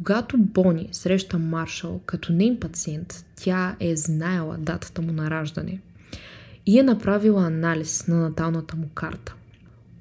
Когато 0.03 0.38
Бони 0.38 0.89
среща 0.91 1.39
Маршал 1.39 2.01
като 2.05 2.33
нейн 2.33 2.60
пациент, 2.60 3.25
тя 3.36 3.75
е 3.79 3.95
знаела 3.95 4.57
датата 4.57 5.01
му 5.01 5.12
на 5.12 5.29
раждане 5.29 5.79
и 6.65 6.79
е 6.79 6.83
направила 6.83 7.45
анализ 7.45 8.07
на 8.07 8.15
наталната 8.15 8.75
му 8.75 8.89
карта. 8.93 9.36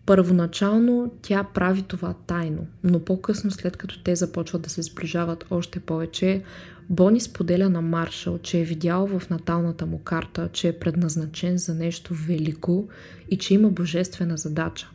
Първоначално 0.07 1.13
тя 1.23 1.45
прави 1.55 1.83
това 1.83 2.15
тайно, 2.27 2.67
но 2.85 3.05
по-късно, 3.05 3.51
след 3.51 3.77
като 3.77 4.03
те 4.03 4.17
започват 4.17 4.63
да 4.63 4.71
се 4.71 4.83
сближават 4.83 5.45
още 5.51 5.81
повече, 5.81 6.43
Бони 6.91 7.21
споделя 7.21 7.69
на 7.69 7.83
Маршал, 7.83 8.39
че 8.39 8.61
е 8.61 8.65
видял 8.65 9.07
в 9.07 9.31
наталната 9.31 9.87
му 9.87 9.99
карта, 9.99 10.49
че 10.53 10.69
е 10.69 10.79
предназначен 10.79 11.59
за 11.59 11.75
нещо 11.75 12.15
велико 12.15 12.89
и 13.31 13.39
че 13.39 13.55
има 13.55 13.69
божествена 13.69 14.37
задача. 14.37 14.91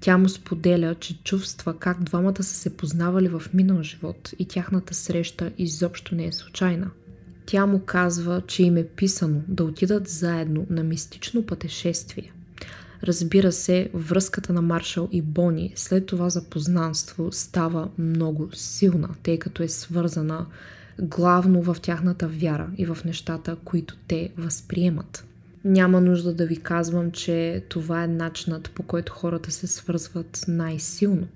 Тя 0.00 0.18
му 0.18 0.28
споделя, 0.28 0.94
че 0.94 1.22
чувства 1.22 1.78
как 1.78 2.02
двамата 2.02 2.42
са 2.42 2.54
се 2.54 2.76
познавали 2.76 3.28
в 3.28 3.42
минал 3.54 3.82
живот 3.82 4.30
и 4.38 4.44
тяхната 4.44 4.94
среща 4.94 5.52
изобщо 5.58 6.14
не 6.14 6.26
е 6.26 6.32
случайна. 6.32 6.90
Тя 7.46 7.66
му 7.66 7.80
казва, 7.86 8.42
че 8.46 8.62
им 8.62 8.76
е 8.76 8.86
писано 8.86 9.40
да 9.48 9.64
отидат 9.64 10.08
заедно 10.08 10.66
на 10.70 10.82
мистично 10.84 11.46
пътешествие. 11.46 12.32
Разбира 13.04 13.52
се, 13.52 13.90
връзката 13.94 14.52
на 14.52 14.62
Маршал 14.62 15.08
и 15.12 15.22
Бони 15.22 15.72
след 15.76 16.06
това 16.06 16.30
запознанство 16.30 17.28
става 17.32 17.88
много 17.98 18.48
силна, 18.52 19.08
тъй 19.22 19.38
като 19.38 19.62
е 19.62 19.68
свързана 19.68 20.46
главно 21.00 21.62
в 21.62 21.76
тяхната 21.82 22.28
вяра 22.28 22.70
и 22.78 22.86
в 22.86 22.98
нещата, 23.04 23.56
които 23.64 23.96
те 24.08 24.30
възприемат. 24.36 25.27
Няма 25.64 26.00
нужда 26.00 26.34
да 26.34 26.46
ви 26.46 26.56
казвам, 26.56 27.10
че 27.10 27.62
това 27.68 28.04
е 28.04 28.08
начинът 28.08 28.70
по 28.70 28.82
който 28.82 29.12
хората 29.12 29.50
се 29.50 29.66
свързват 29.66 30.44
най-силно. 30.48 31.26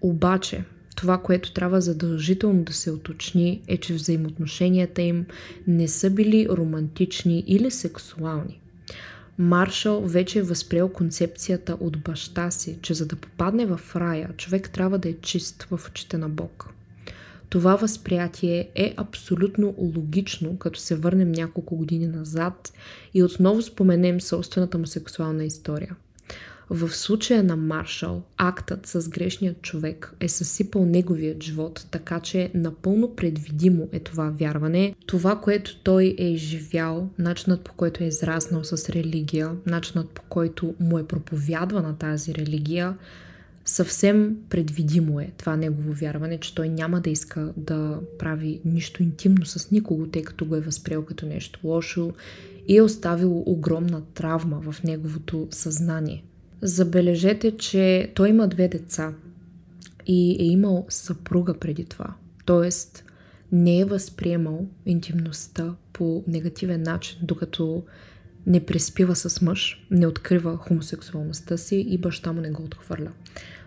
Обаче, 0.00 0.64
това, 0.96 1.18
което 1.18 1.52
трябва 1.52 1.80
задължително 1.80 2.64
да 2.64 2.72
се 2.72 2.90
уточни, 2.90 3.62
е, 3.68 3.76
че 3.76 3.94
взаимоотношенията 3.94 5.02
им 5.02 5.26
не 5.66 5.88
са 5.88 6.10
били 6.10 6.48
романтични 6.50 7.44
или 7.46 7.70
сексуални. 7.70 8.60
Маршал 9.38 10.00
вече 10.00 10.38
е 10.38 10.42
възприел 10.42 10.88
концепцията 10.88 11.76
от 11.80 11.98
баща 11.98 12.50
си, 12.50 12.78
че 12.82 12.94
за 12.94 13.06
да 13.06 13.16
попадне 13.16 13.66
в 13.66 13.80
рая, 13.96 14.30
човек 14.36 14.70
трябва 14.70 14.98
да 14.98 15.08
е 15.08 15.14
чист 15.22 15.62
в 15.70 15.80
очите 15.88 16.18
на 16.18 16.28
Бог. 16.28 16.68
Това 17.54 17.76
възприятие 17.76 18.68
е 18.74 18.94
абсолютно 18.96 19.74
логично, 19.78 20.58
като 20.58 20.80
се 20.80 20.96
върнем 20.96 21.32
няколко 21.32 21.76
години 21.76 22.06
назад 22.06 22.72
и 23.14 23.22
отново 23.22 23.62
споменем 23.62 24.20
собствената 24.20 24.78
му 24.78 24.86
сексуална 24.86 25.44
история. 25.44 25.96
В 26.70 26.88
случая 26.90 27.44
на 27.44 27.56
Маршал, 27.56 28.22
актът 28.36 28.86
с 28.86 29.08
грешния 29.08 29.54
човек 29.62 30.14
е 30.20 30.28
съсипал 30.28 30.84
неговият 30.86 31.42
живот, 31.42 31.86
така 31.90 32.20
че 32.20 32.50
напълно 32.54 33.16
предвидимо 33.16 33.88
е 33.92 34.00
това 34.00 34.30
вярване. 34.30 34.94
Това, 35.06 35.40
което 35.40 35.76
той 35.76 36.14
е 36.18 36.24
изживял, 36.24 37.08
начинът 37.18 37.60
по 37.60 37.72
който 37.72 38.04
е 38.04 38.06
израснал 38.06 38.64
с 38.64 38.88
религия, 38.88 39.50
начинът 39.66 40.08
по 40.08 40.22
който 40.22 40.74
му 40.80 40.98
е 40.98 41.06
проповядвана 41.06 41.98
тази 41.98 42.34
религия, 42.34 42.96
съвсем 43.64 44.36
предвидимо 44.50 45.20
е 45.20 45.32
това 45.36 45.56
негово 45.56 45.92
вярване, 45.92 46.38
че 46.38 46.54
той 46.54 46.68
няма 46.68 47.00
да 47.00 47.10
иска 47.10 47.52
да 47.56 48.00
прави 48.18 48.60
нищо 48.64 49.02
интимно 49.02 49.46
с 49.46 49.70
никого, 49.70 50.06
тъй 50.06 50.22
като 50.22 50.44
го 50.44 50.56
е 50.56 50.60
възприел 50.60 51.04
като 51.04 51.26
нещо 51.26 51.60
лошо 51.64 52.12
и 52.68 52.76
е 52.76 52.82
оставило 52.82 53.42
огромна 53.46 54.02
травма 54.14 54.60
в 54.60 54.82
неговото 54.82 55.48
съзнание. 55.50 56.24
Забележете, 56.62 57.56
че 57.56 58.12
той 58.14 58.28
има 58.28 58.48
две 58.48 58.68
деца 58.68 59.12
и 60.06 60.36
е 60.40 60.44
имал 60.44 60.86
съпруга 60.88 61.54
преди 61.54 61.84
това. 61.84 62.14
Тоест, 62.44 63.04
не 63.52 63.78
е 63.78 63.84
възприемал 63.84 64.66
интимността 64.86 65.74
по 65.92 66.24
негативен 66.26 66.82
начин, 66.82 67.18
докато 67.22 67.82
не 68.46 68.66
преспива 68.66 69.16
с 69.16 69.42
мъж, 69.42 69.86
не 69.90 70.06
открива 70.06 70.56
хомосексуалността 70.56 71.56
си 71.56 71.76
и 71.76 71.98
баща 71.98 72.32
му 72.32 72.40
не 72.40 72.50
го 72.50 72.62
отхвърля. 72.62 73.12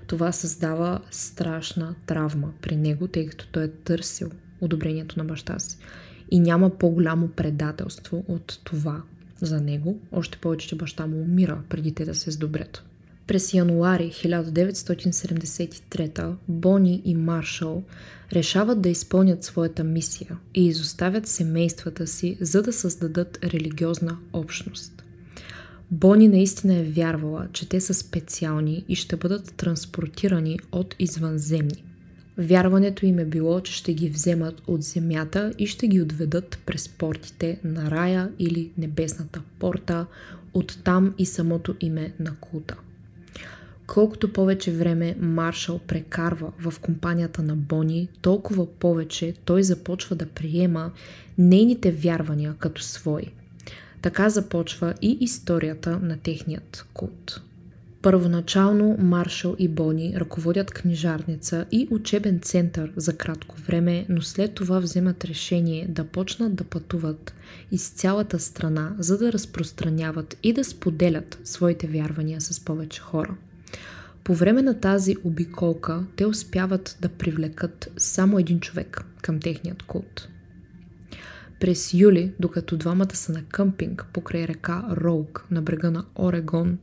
Това 0.07 0.31
създава 0.31 1.01
страшна 1.11 1.95
травма 2.05 2.53
при 2.61 2.75
него, 2.75 3.07
тъй 3.07 3.25
като 3.27 3.47
той 3.47 3.63
е 3.63 3.71
търсил 3.71 4.31
одобрението 4.61 5.19
на 5.19 5.25
баща 5.25 5.59
си. 5.59 5.77
И 6.31 6.39
няма 6.39 6.77
по-голямо 6.77 7.27
предателство 7.27 8.25
от 8.27 8.59
това 8.63 9.01
за 9.41 9.61
него, 9.61 9.99
още 10.11 10.37
повече, 10.37 10.67
че 10.67 10.75
баща 10.75 11.07
му 11.07 11.21
умира 11.21 11.61
преди 11.69 11.93
те 11.93 12.05
да 12.05 12.15
се 12.15 12.31
сдобрят. 12.31 12.83
През 13.27 13.53
януари 13.53 14.11
1973 14.11 16.35
Бони 16.47 17.01
и 17.05 17.15
Маршал 17.15 17.83
решават 18.33 18.81
да 18.81 18.89
изпълнят 18.89 19.43
своята 19.43 19.83
мисия 19.83 20.37
и 20.55 20.67
изоставят 20.67 21.27
семействата 21.27 22.07
си, 22.07 22.37
за 22.41 22.61
да 22.61 22.73
създадат 22.73 23.39
религиозна 23.43 24.17
общност. 24.33 25.03
Бони 25.91 26.27
наистина 26.27 26.75
е 26.75 26.83
вярвала, 26.83 27.47
че 27.53 27.69
те 27.69 27.81
са 27.81 27.93
специални 27.93 28.85
и 28.87 28.95
ще 28.95 29.15
бъдат 29.15 29.53
транспортирани 29.57 30.59
от 30.71 30.95
извънземни. 30.99 31.83
Вярването 32.37 33.05
им 33.05 33.19
е 33.19 33.25
било, 33.25 33.59
че 33.59 33.73
ще 33.73 33.93
ги 33.93 34.09
вземат 34.09 34.61
от 34.67 34.83
земята 34.83 35.53
и 35.57 35.67
ще 35.67 35.87
ги 35.87 36.01
отведат 36.01 36.59
през 36.65 36.89
портите 36.89 37.59
на 37.63 37.91
рая 37.91 38.31
или 38.39 38.71
небесната 38.77 39.41
порта, 39.59 40.05
оттам 40.53 41.13
и 41.17 41.25
самото 41.25 41.75
име 41.79 42.13
на 42.19 42.35
култа. 42.35 42.75
Колкото 43.87 44.33
повече 44.33 44.71
време 44.71 45.15
Маршал 45.19 45.79
прекарва 45.79 46.51
в 46.59 46.79
компанията 46.79 47.43
на 47.43 47.55
Бони, 47.55 48.09
толкова 48.21 48.65
повече 48.65 49.33
той 49.45 49.63
започва 49.63 50.15
да 50.15 50.25
приема 50.25 50.91
нейните 51.37 51.91
вярвания 51.91 52.55
като 52.59 52.81
свои. 52.81 53.31
Така 54.01 54.29
започва 54.29 54.93
и 55.01 55.17
историята 55.21 55.99
на 55.99 56.17
техният 56.17 56.85
култ. 56.93 57.41
Първоначално 58.01 58.97
Маршал 58.99 59.55
и 59.59 59.67
Бони 59.67 60.13
ръководят 60.17 60.71
книжарница 60.71 61.65
и 61.71 61.87
учебен 61.91 62.39
център 62.39 62.91
за 62.95 63.17
кратко 63.17 63.55
време, 63.55 64.05
но 64.09 64.21
след 64.21 64.53
това 64.53 64.79
вземат 64.79 65.25
решение 65.25 65.87
да 65.89 66.03
почнат 66.03 66.55
да 66.55 66.63
пътуват 66.63 67.33
из 67.71 67.89
цялата 67.89 68.39
страна, 68.39 68.95
за 68.99 69.17
да 69.17 69.33
разпространяват 69.33 70.37
и 70.43 70.53
да 70.53 70.63
споделят 70.63 71.39
своите 71.43 71.87
вярвания 71.87 72.41
с 72.41 72.59
повече 72.59 73.01
хора. 73.01 73.35
По 74.27 74.35
време 74.35 74.61
на 74.61 74.79
тази 74.79 75.15
обиколка 75.23 76.03
те 76.15 76.25
успяват 76.25 76.97
да 77.01 77.09
привлекат 77.09 77.91
само 77.97 78.39
един 78.39 78.59
човек 78.59 79.05
към 79.21 79.39
техният 79.39 79.83
култ. 79.83 80.27
През 81.59 81.93
юли, 81.93 82.33
докато 82.39 82.77
двамата 82.77 83.15
са 83.15 83.31
на 83.31 83.43
къмпинг 83.43 84.05
покрай 84.13 84.47
река 84.47 84.83
Роуг 84.91 85.45
на 85.51 85.61
брега 85.61 85.91
на 85.91 86.05
Орегон, 86.19 86.77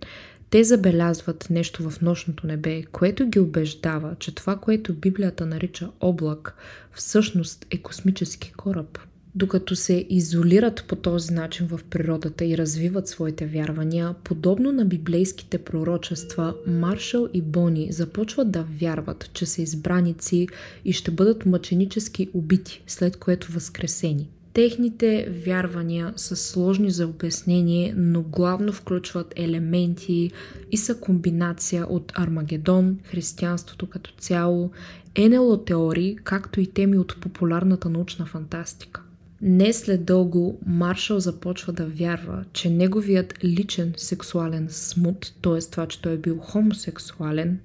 те 0.50 0.64
забелязват 0.64 1.46
нещо 1.50 1.90
в 1.90 2.00
нощното 2.00 2.46
небе, 2.46 2.82
което 2.82 3.26
ги 3.26 3.38
убеждава, 3.38 4.16
че 4.18 4.34
това, 4.34 4.56
което 4.56 4.94
Библията 4.94 5.46
нарича 5.46 5.90
облак, 6.00 6.54
всъщност 6.92 7.66
е 7.70 7.78
космически 7.78 8.52
кораб– 8.52 8.98
докато 9.34 9.76
се 9.76 10.06
изолират 10.10 10.84
по 10.88 10.96
този 10.96 11.34
начин 11.34 11.66
в 11.66 11.80
природата 11.90 12.44
и 12.44 12.58
развиват 12.58 13.08
своите 13.08 13.46
вярвания, 13.46 14.14
подобно 14.24 14.72
на 14.72 14.84
библейските 14.84 15.58
пророчества, 15.58 16.54
Маршал 16.66 17.28
и 17.34 17.42
Бони 17.42 17.92
започват 17.92 18.50
да 18.50 18.66
вярват, 18.80 19.30
че 19.32 19.46
са 19.46 19.62
избраници 19.62 20.48
и 20.84 20.92
ще 20.92 21.10
бъдат 21.10 21.46
мъченически 21.46 22.30
убити, 22.34 22.82
след 22.86 23.16
което 23.16 23.52
възкресени. 23.52 24.28
Техните 24.52 25.28
вярвания 25.46 26.12
са 26.16 26.36
сложни 26.36 26.90
за 26.90 27.06
обяснение, 27.06 27.94
но 27.96 28.22
главно 28.22 28.72
включват 28.72 29.34
елементи 29.36 30.30
и 30.72 30.76
са 30.76 31.00
комбинация 31.00 31.86
от 31.86 32.12
Армагедон, 32.14 32.98
християнството 33.04 33.86
като 33.86 34.12
цяло, 34.18 34.70
НЛО 35.18 35.56
теории, 35.56 36.18
както 36.24 36.60
и 36.60 36.66
теми 36.66 36.98
от 36.98 37.20
популярната 37.20 37.90
научна 37.90 38.26
фантастика. 38.26 39.03
Не 39.46 39.72
след 39.72 40.04
дълго 40.04 40.58
Маршал 40.66 41.20
започва 41.20 41.72
да 41.72 41.86
вярва, 41.86 42.44
че 42.52 42.70
неговият 42.70 43.44
личен 43.44 43.92
сексуален 43.96 44.66
смут, 44.70 45.32
т.е. 45.42 45.58
това, 45.58 45.86
че 45.86 46.02
той 46.02 46.12
е 46.12 46.18
бил 46.18 46.38
хомосексуален, 46.38 47.58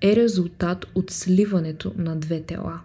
е 0.00 0.16
резултат 0.16 0.86
от 0.94 1.10
сливането 1.10 1.92
на 1.96 2.16
две 2.16 2.42
тела. 2.42 2.80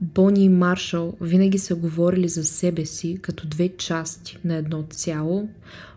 Бони 0.00 0.44
и 0.44 0.48
Маршал 0.48 1.16
винаги 1.20 1.58
са 1.58 1.74
говорили 1.74 2.28
за 2.28 2.44
себе 2.44 2.86
си 2.86 3.18
като 3.22 3.46
две 3.46 3.68
части 3.68 4.38
на 4.44 4.54
едно 4.54 4.84
цяло. 4.90 5.48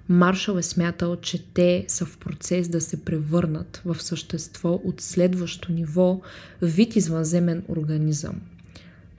Маршал 0.09 0.57
е 0.57 0.63
смятал, 0.63 1.15
че 1.15 1.43
те 1.53 1.85
са 1.87 2.05
в 2.05 2.17
процес 2.17 2.69
да 2.69 2.81
се 2.81 3.05
превърнат 3.05 3.81
в 3.85 4.01
същество 4.01 4.81
от 4.83 5.01
следващо 5.01 5.71
ниво, 5.71 6.21
вид 6.61 6.95
извънземен 6.95 7.63
организъм. 7.69 8.41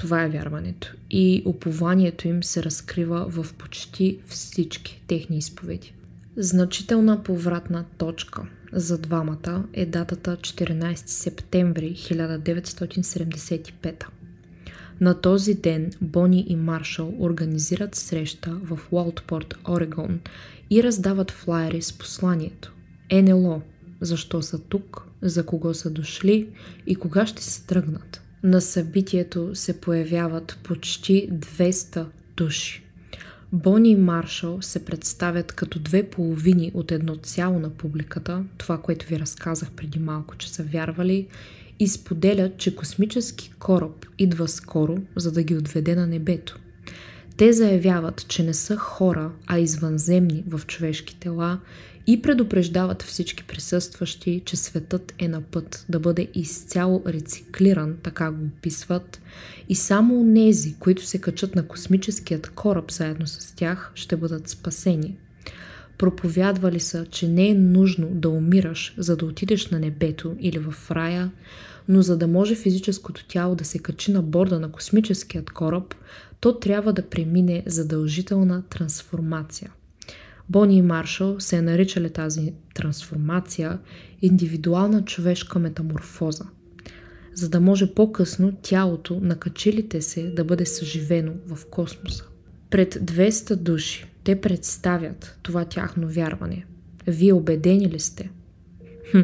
Това 0.00 0.22
е 0.22 0.28
вярването. 0.28 0.94
И 1.10 1.42
упованието 1.46 2.28
им 2.28 2.42
се 2.42 2.62
разкрива 2.62 3.26
в 3.28 3.54
почти 3.54 4.18
всички 4.26 5.02
техни 5.06 5.38
изповеди. 5.38 5.94
Значителна 6.36 7.22
повратна 7.22 7.84
точка 7.98 8.42
за 8.72 8.98
двамата 8.98 9.64
е 9.72 9.86
датата 9.86 10.36
14 10.36 10.94
септември 11.06 11.94
1975. 11.94 14.04
На 15.00 15.20
този 15.20 15.54
ден 15.54 15.92
Бони 16.00 16.44
и 16.48 16.56
Маршал 16.56 17.14
организират 17.18 17.94
среща 17.94 18.60
в 18.64 18.78
Уолтпорт, 18.90 19.54
Орегон 19.68 20.20
и 20.70 20.82
раздават 20.82 21.30
флайери 21.30 21.82
с 21.82 21.92
посланието 21.92 22.72
НЛО, 23.12 23.62
защо 24.00 24.42
са 24.42 24.58
тук, 24.58 25.02
за 25.22 25.46
кого 25.46 25.74
са 25.74 25.90
дошли 25.90 26.48
и 26.86 26.96
кога 26.96 27.26
ще 27.26 27.42
се 27.42 27.66
тръгнат. 27.66 28.22
На 28.42 28.60
събитието 28.60 29.54
се 29.54 29.80
появяват 29.80 30.58
почти 30.62 31.28
200 31.32 32.06
души. 32.36 32.82
Бони 33.52 33.90
и 33.90 33.96
Маршал 33.96 34.62
се 34.62 34.84
представят 34.84 35.52
като 35.52 35.78
две 35.78 36.02
половини 36.02 36.70
от 36.74 36.92
едно 36.92 37.16
цяло 37.16 37.58
на 37.58 37.70
публиката, 37.70 38.44
това, 38.58 38.78
което 38.78 39.06
ви 39.06 39.18
разказах 39.18 39.70
преди 39.70 39.98
малко, 39.98 40.36
че 40.36 40.52
са 40.52 40.62
вярвали, 40.62 41.26
и 41.78 41.88
споделят, 41.88 42.56
че 42.58 42.76
космически 42.76 43.52
кораб 43.58 44.06
идва 44.18 44.48
скоро, 44.48 44.98
за 45.16 45.32
да 45.32 45.42
ги 45.42 45.56
отведе 45.56 45.94
на 45.94 46.06
небето. 46.06 46.58
Те 47.36 47.52
заявяват, 47.52 48.28
че 48.28 48.42
не 48.42 48.54
са 48.54 48.76
хора, 48.76 49.32
а 49.46 49.58
извънземни 49.58 50.44
в 50.48 50.60
човешки 50.66 51.16
тела 51.16 51.60
и 52.06 52.22
предупреждават 52.22 53.02
всички 53.02 53.44
присъстващи, 53.44 54.42
че 54.44 54.56
светът 54.56 55.14
е 55.18 55.28
на 55.28 55.40
път 55.40 55.84
да 55.88 56.00
бъде 56.00 56.28
изцяло 56.34 57.02
рециклиран, 57.06 57.96
така 58.02 58.30
го 58.30 58.44
описват, 58.44 59.20
и 59.68 59.74
само 59.74 60.24
нези, 60.24 60.74
които 60.78 61.06
се 61.06 61.20
качат 61.20 61.54
на 61.54 61.68
космическият 61.68 62.50
кораб 62.50 62.92
заедно 62.92 63.26
с 63.26 63.54
тях, 63.56 63.92
ще 63.94 64.16
бъдат 64.16 64.48
спасени. 64.48 65.16
Проповядвали 65.98 66.80
са, 66.80 67.06
че 67.06 67.28
не 67.28 67.48
е 67.48 67.54
нужно 67.54 68.08
да 68.10 68.28
умираш, 68.28 68.94
за 68.98 69.16
да 69.16 69.24
отидеш 69.24 69.70
на 69.70 69.78
небето 69.78 70.36
или 70.40 70.58
в 70.58 70.90
рая, 70.90 71.30
но 71.88 72.02
за 72.02 72.18
да 72.18 72.26
може 72.26 72.54
физическото 72.54 73.24
тяло 73.28 73.54
да 73.54 73.64
се 73.64 73.78
качи 73.78 74.12
на 74.12 74.22
борда 74.22 74.60
на 74.60 74.72
космическият 74.72 75.50
кораб, 75.50 75.94
то 76.40 76.58
трябва 76.58 76.92
да 76.92 77.08
премине 77.08 77.62
задължителна 77.66 78.62
трансформация. 78.70 79.70
Бони 80.50 80.76
и 80.76 80.82
Маршал 80.82 81.40
се 81.40 81.56
е 81.56 81.62
наричали 81.62 82.10
тази 82.10 82.52
трансформация 82.74 83.78
индивидуална 84.22 85.04
човешка 85.04 85.58
метаморфоза, 85.58 86.44
за 87.34 87.48
да 87.48 87.60
може 87.60 87.94
по-късно 87.94 88.52
тялото 88.62 89.20
на 89.20 89.36
качилите 89.36 90.02
се 90.02 90.22
да 90.22 90.44
бъде 90.44 90.66
съживено 90.66 91.32
в 91.46 91.66
космоса. 91.66 92.24
Пред 92.70 92.94
200 92.94 93.56
души 93.56 94.06
те 94.24 94.40
представят 94.40 95.38
това 95.42 95.64
тяхно 95.64 96.08
вярване. 96.08 96.66
Вие 97.06 97.32
убедени 97.32 97.88
ли 97.88 98.00
сте? 98.00 98.30
Хм, 99.10 99.20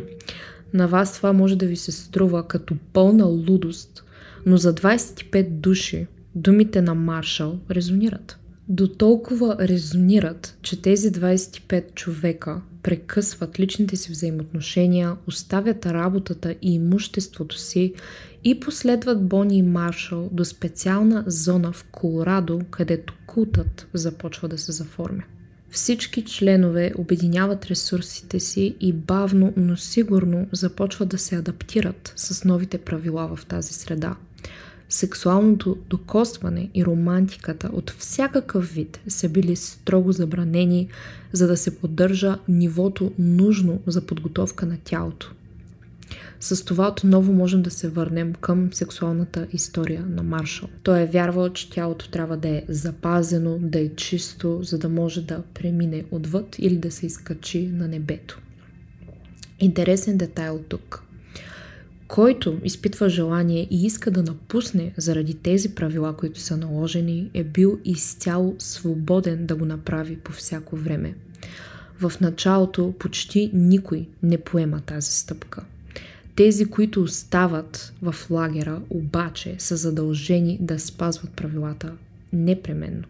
на 0.74 0.88
вас 0.88 1.14
това 1.14 1.32
може 1.32 1.56
да 1.56 1.66
ви 1.66 1.76
се 1.76 1.92
струва 1.92 2.48
като 2.48 2.76
пълна 2.92 3.24
лудост, 3.24 4.04
но 4.46 4.56
за 4.56 4.74
25 4.74 5.50
души 5.50 6.06
думите 6.34 6.82
на 6.82 6.94
Маршал 6.94 7.58
резонират. 7.70 8.38
До 8.68 8.88
толкова 8.88 9.56
резонират, 9.60 10.58
че 10.62 10.82
тези 10.82 11.12
25 11.12 11.94
човека 11.94 12.60
прекъсват 12.82 13.60
личните 13.60 13.96
си 13.96 14.12
взаимоотношения, 14.12 15.16
оставят 15.26 15.86
работата 15.86 16.54
и 16.62 16.74
имуществото 16.74 17.58
си 17.58 17.94
и 18.44 18.60
последват 18.60 19.28
Бони 19.28 19.58
и 19.58 19.62
Маршал 19.62 20.28
до 20.32 20.44
специална 20.44 21.24
зона 21.26 21.72
в 21.72 21.84
Колорадо, 21.92 22.60
където 22.70 23.14
култът 23.26 23.86
започва 23.94 24.48
да 24.48 24.58
се 24.58 24.72
заформя. 24.72 25.22
Всички 25.70 26.24
членове 26.24 26.92
обединяват 26.98 27.66
ресурсите 27.66 28.40
си 28.40 28.76
и 28.80 28.92
бавно, 28.92 29.52
но 29.56 29.76
сигурно 29.76 30.46
започват 30.52 31.08
да 31.08 31.18
се 31.18 31.36
адаптират 31.36 32.12
с 32.16 32.44
новите 32.44 32.78
правила 32.78 33.36
в 33.36 33.46
тази 33.46 33.72
среда. 33.72 34.16
Сексуалното 34.88 35.76
докосване 35.90 36.70
и 36.74 36.84
романтиката 36.84 37.70
от 37.72 37.90
всякакъв 37.90 38.68
вид 38.68 39.00
са 39.08 39.28
били 39.28 39.56
строго 39.56 40.12
забранени, 40.12 40.88
за 41.32 41.46
да 41.46 41.56
се 41.56 41.76
поддържа 41.76 42.38
нивото 42.48 43.12
нужно 43.18 43.80
за 43.86 44.06
подготовка 44.06 44.66
на 44.66 44.76
тялото. 44.84 45.32
С 46.40 46.64
това 46.64 46.88
отново 46.88 47.32
можем 47.32 47.62
да 47.62 47.70
се 47.70 47.88
върнем 47.88 48.34
към 48.34 48.72
сексуалната 48.72 49.46
история 49.52 50.06
на 50.08 50.22
Маршал. 50.22 50.68
Той 50.82 51.00
е 51.00 51.06
вярвал, 51.06 51.52
че 51.52 51.70
тялото 51.70 52.10
трябва 52.10 52.36
да 52.36 52.48
е 52.48 52.62
запазено, 52.68 53.58
да 53.60 53.80
е 53.80 53.88
чисто, 53.88 54.62
за 54.62 54.78
да 54.78 54.88
може 54.88 55.22
да 55.22 55.42
премине 55.54 56.04
отвъд 56.10 56.56
или 56.58 56.76
да 56.76 56.90
се 56.90 57.06
изкачи 57.06 57.66
на 57.66 57.88
небето. 57.88 58.40
Интересен 59.60 60.18
детайл 60.18 60.60
тук. 60.68 61.05
Който 62.08 62.58
изпитва 62.64 63.08
желание 63.08 63.68
и 63.70 63.86
иска 63.86 64.10
да 64.10 64.22
напусне 64.22 64.92
заради 64.96 65.34
тези 65.34 65.74
правила, 65.74 66.16
които 66.16 66.40
са 66.40 66.56
наложени, 66.56 67.30
е 67.34 67.44
бил 67.44 67.78
изцяло 67.84 68.56
свободен 68.58 69.46
да 69.46 69.56
го 69.56 69.64
направи 69.64 70.16
по 70.16 70.32
всяко 70.32 70.76
време. 70.76 71.14
В 72.00 72.12
началото 72.20 72.94
почти 72.98 73.50
никой 73.54 74.08
не 74.22 74.38
поема 74.38 74.80
тази 74.80 75.12
стъпка– 75.12 75.64
тези, 76.36 76.64
които 76.64 77.02
остават 77.02 77.92
в 78.02 78.14
лагера, 78.30 78.80
обаче 78.90 79.54
са 79.58 79.76
задължени 79.76 80.58
да 80.60 80.78
спазват 80.78 81.30
правилата 81.30 81.92
непременно. 82.32 83.04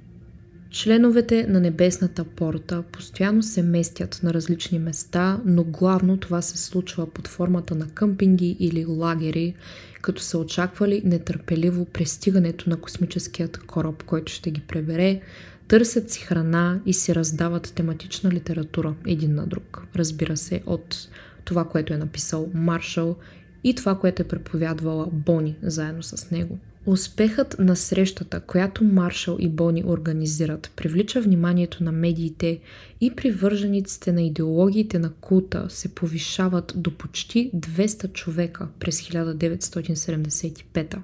Членовете 0.77 1.47
на 1.47 1.61
Небесната 1.61 2.25
порта 2.25 2.83
постоянно 2.93 3.43
се 3.43 3.63
местят 3.63 4.21
на 4.23 4.35
различни 4.35 4.79
места, 4.79 5.41
но 5.45 5.65
главно 5.65 6.17
това 6.17 6.43
се 6.43 6.59
случва 6.59 7.11
под 7.11 7.29
формата 7.29 7.75
на 7.75 7.87
къмпинги 7.89 8.57
или 8.61 8.85
лагери, 8.85 9.55
като 10.03 10.23
са 10.23 10.39
очаквали 10.39 11.03
нетърпеливо 11.05 11.85
пристигането 11.85 12.71
на 12.71 12.77
космическият 12.77 13.59
кораб, 13.59 14.03
който 14.03 14.33
ще 14.33 14.51
ги 14.51 14.61
пребере, 14.61 15.21
търсят 15.69 16.11
си 16.11 16.21
храна 16.21 16.81
и 16.87 16.93
си 16.93 17.15
раздават 17.15 17.73
тематична 17.75 18.31
литература 18.31 18.95
един 19.07 19.35
на 19.35 19.47
друг. 19.47 19.83
Разбира 19.97 20.37
се, 20.37 20.63
от 20.67 21.09
това, 21.45 21.65
което 21.65 21.95
е 21.95 21.99
написал 21.99 22.49
Маршал 22.55 23.17
и 23.65 23.75
това, 23.75 23.99
което 23.99 24.23
е 24.23 24.29
преповядвала 24.29 25.07
Бони 25.13 25.57
заедно 25.63 26.03
с 26.03 26.31
него. 26.31 26.59
Успехът 26.87 27.57
на 27.59 27.77
срещата, 27.77 28.41
която 28.41 28.85
Маршал 28.85 29.37
и 29.41 29.49
Бони 29.49 29.85
организират, 29.87 30.71
привлича 30.77 31.21
вниманието 31.21 31.85
на 31.85 31.93
медиите 31.93 32.61
и 33.01 33.11
привържениците 33.11 34.13
на 34.13 34.23
идеологиите 34.23 34.99
на 34.99 35.13
култа 35.13 35.67
се 35.69 35.89
повишават 35.89 36.73
до 36.77 36.91
почти 36.91 37.51
200 37.57 38.13
човека 38.13 38.69
през 38.81 39.03
1975 39.03 40.97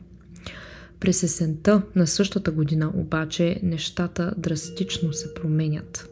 През 1.00 1.22
есента 1.22 1.82
на 1.96 2.06
същата 2.06 2.50
година 2.50 2.92
обаче 2.96 3.60
нещата 3.62 4.34
драстично 4.36 5.12
се 5.12 5.34
променят. 5.34 6.08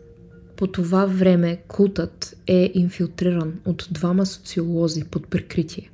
По 0.57 0.67
това 0.67 1.07
време 1.07 1.63
култът 1.69 2.37
е 2.47 2.71
инфилтриран 2.75 3.61
от 3.65 3.89
двама 3.91 4.27
социолози 4.27 5.05
под 5.05 5.29
прикритие. 5.29 5.91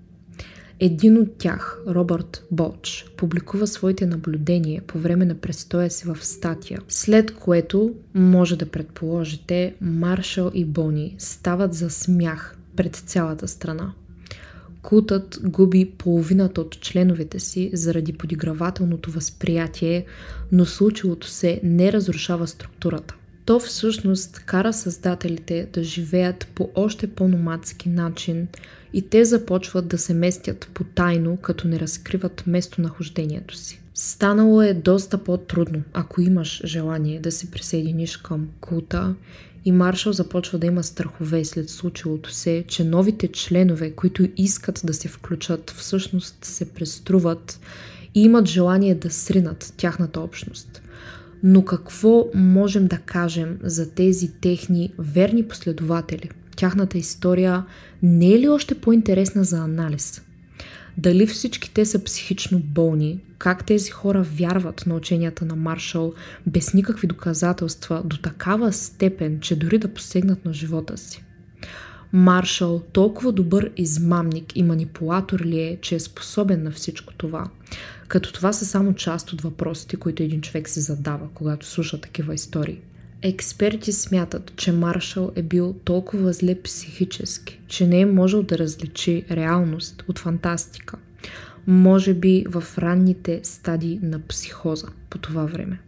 Един 0.81 1.19
от 1.19 1.39
тях, 1.39 1.81
Робърт 1.89 2.45
Боч, 2.51 3.07
публикува 3.17 3.67
своите 3.67 4.07
наблюдения 4.07 4.83
по 4.87 4.99
време 4.99 5.25
на 5.25 5.35
престоя 5.35 5.91
си 5.91 6.07
в 6.07 6.25
статия, 6.25 6.81
след 6.89 7.35
което, 7.35 7.95
може 8.15 8.57
да 8.57 8.67
предположите, 8.67 9.75
Маршал 9.81 10.51
и 10.55 10.65
Бони 10.65 11.15
стават 11.19 11.75
за 11.75 11.91
смях 11.91 12.57
пред 12.77 12.97
цялата 12.97 13.49
страна. 13.49 13.93
култът 14.83 15.41
губи 15.43 15.93
половината 15.99 16.61
от 16.61 16.81
членовете 16.81 17.41
си 17.41 17.71
заради 17.73 18.12
подигравателното 18.12 19.11
възприятие, 19.11 20.05
но 20.53 20.65
случилото 20.65 21.27
се 21.27 21.61
не 21.62 21.93
разрушава 21.93 22.47
структурата. 22.47 23.15
То 23.47 23.61
всъщност 23.61 24.39
кара 24.39 24.73
създателите 24.73 25.69
да 25.73 25.85
живеят 25.85 26.49
по 26.55 26.71
още 26.75 27.07
по-номадски 27.07 27.89
начин 27.89 28.49
и 28.93 29.03
те 29.03 29.25
започват 29.25 29.89
да 29.89 29.99
се 29.99 30.15
местят 30.15 30.71
по-тайно, 30.75 31.37
като 31.37 31.69
не 31.69 31.81
разкриват 31.81 32.43
местонахождението 32.47 33.57
си. 33.57 33.81
Станало 33.95 34.63
е 34.63 34.75
доста 34.75 35.19
по-трудно, 35.19 35.83
ако 35.93 36.21
имаш 36.21 36.63
желание 36.65 37.21
да 37.21 37.33
се 37.33 37.51
присъединиш 37.51 38.17
към 38.17 38.49
култа 38.61 39.15
и 39.65 39.73
Маршал 39.73 40.13
започва 40.13 40.59
да 40.59 40.67
има 40.67 40.83
страхове 40.83 41.45
след 41.45 41.71
случилото 41.71 42.31
се, 42.31 42.65
че 42.69 42.85
новите 42.85 43.29
членове, 43.29 43.91
които 43.91 44.29
искат 44.37 44.81
да 44.85 44.95
се 44.95 45.09
включат, 45.09 45.71
всъщност 45.71 46.45
се 46.45 46.73
преструват 46.73 47.61
и 48.15 48.23
имат 48.23 48.47
желание 48.47 48.95
да 48.95 49.11
сринат 49.11 49.75
тяхната 49.77 50.21
общност. 50.21 50.83
Но 51.42 51.64
какво 51.64 52.27
можем 52.35 52.87
да 52.87 52.99
кажем 52.99 53.59
за 53.62 53.90
тези 53.90 54.33
техни 54.40 54.92
верни 54.99 55.42
последователи? 55.42 56.31
Тяхната 56.57 56.99
история 56.99 57.64
не 58.03 58.35
е 58.35 58.40
ли 58.40 58.49
още 58.49 58.75
по-интересна 58.75 59.44
за 59.44 59.59
анализ? 59.59 60.22
Дали 60.99 61.27
всички 61.27 61.75
те 61.75 61.85
са 61.85 62.05
психично 62.05 62.59
болни? 62.59 63.20
Как 63.38 63.66
тези 63.66 63.90
хора 63.90 64.22
вярват 64.22 64.87
на 64.87 64.94
ученията 64.94 65.44
на 65.44 65.57
Маршал 65.57 66.14
без 66.46 66.75
никакви 66.75 67.07
доказателства 67.07 68.03
до 68.05 68.18
такава 68.18 68.72
степен, 68.72 69.40
че 69.40 69.59
дори 69.59 69.79
да 69.79 69.94
посегнат 69.94 70.44
на 70.44 70.53
живота 70.53 70.96
си? 70.96 71.25
Маршал 72.12 72.83
толкова 72.92 73.33
добър 73.33 73.70
измамник 73.77 74.57
и 74.57 74.62
манипулатор 74.62 75.40
ли 75.40 75.61
е, 75.61 75.79
че 75.83 75.94
е 75.94 76.01
способен 76.01 76.62
на 76.62 76.70
всичко 76.70 77.14
това? 77.14 77.46
Като 78.09 78.33
това 78.33 78.53
са 78.53 78.66
само 78.66 78.95
част 78.95 79.33
от 79.33 79.40
въпросите, 79.40 79.97
които 79.97 80.23
един 80.23 80.40
човек 80.40 80.69
си 80.69 80.81
задава, 80.81 81.29
когато 81.35 81.66
слуша 81.66 82.01
такива 82.01 82.35
истории. 82.35 82.81
Експерти 83.23 83.92
смятат, 83.92 84.53
че 84.57 84.73
Маршал 84.73 85.33
е 85.35 85.42
бил 85.42 85.75
толкова 85.85 86.33
зле 86.33 86.62
психически, 86.62 87.61
че 87.69 87.87
не 87.87 88.01
е 88.01 88.07
можел 88.07 88.42
да 88.42 88.59
различи 88.59 89.25
реалност 89.31 90.05
от 90.09 90.19
фантастика. 90.19 90.97
Може 91.66 92.14
би 92.14 92.45
в 92.49 92.64
ранните 92.79 93.40
стадии 93.42 94.01
на 94.03 94.21
психоза 94.29 94.87
по 95.11 95.19
това 95.19 95.45
време. 95.45 95.81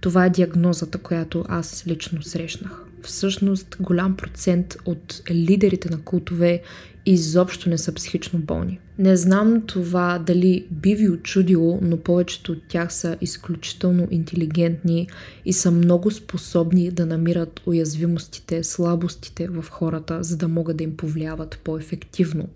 Това 0.00 0.26
е 0.26 0.30
диагнозата, 0.30 0.98
която 0.98 1.44
аз 1.48 1.84
лично 1.86 2.22
срещнах. 2.22 2.85
Всъщност, 3.06 3.76
голям 3.80 4.16
процент 4.16 4.76
от 4.84 5.22
лидерите 5.30 5.90
на 5.90 6.00
култове 6.00 6.62
изобщо 7.06 7.68
не 7.68 7.78
са 7.78 7.94
психично 7.94 8.38
болни. 8.38 8.80
Не 8.98 9.16
знам 9.16 9.62
това 9.66 10.18
дали 10.26 10.66
би 10.70 10.94
ви 10.94 11.08
очудило, 11.08 11.78
но 11.82 11.96
повечето 11.96 12.52
от 12.52 12.58
тях 12.68 12.92
са 12.92 13.16
изключително 13.20 14.08
интелигентни 14.10 15.08
и 15.44 15.52
са 15.52 15.70
много 15.70 16.10
способни 16.10 16.90
да 16.90 17.06
намират 17.06 17.60
уязвимостите, 17.66 18.64
слабостите 18.64 19.48
в 19.48 19.64
хората, 19.70 20.22
за 20.22 20.36
да 20.36 20.48
могат 20.48 20.76
да 20.76 20.84
им 20.84 20.96
повлияват 20.96 21.60
по-ефективно. 21.64 22.48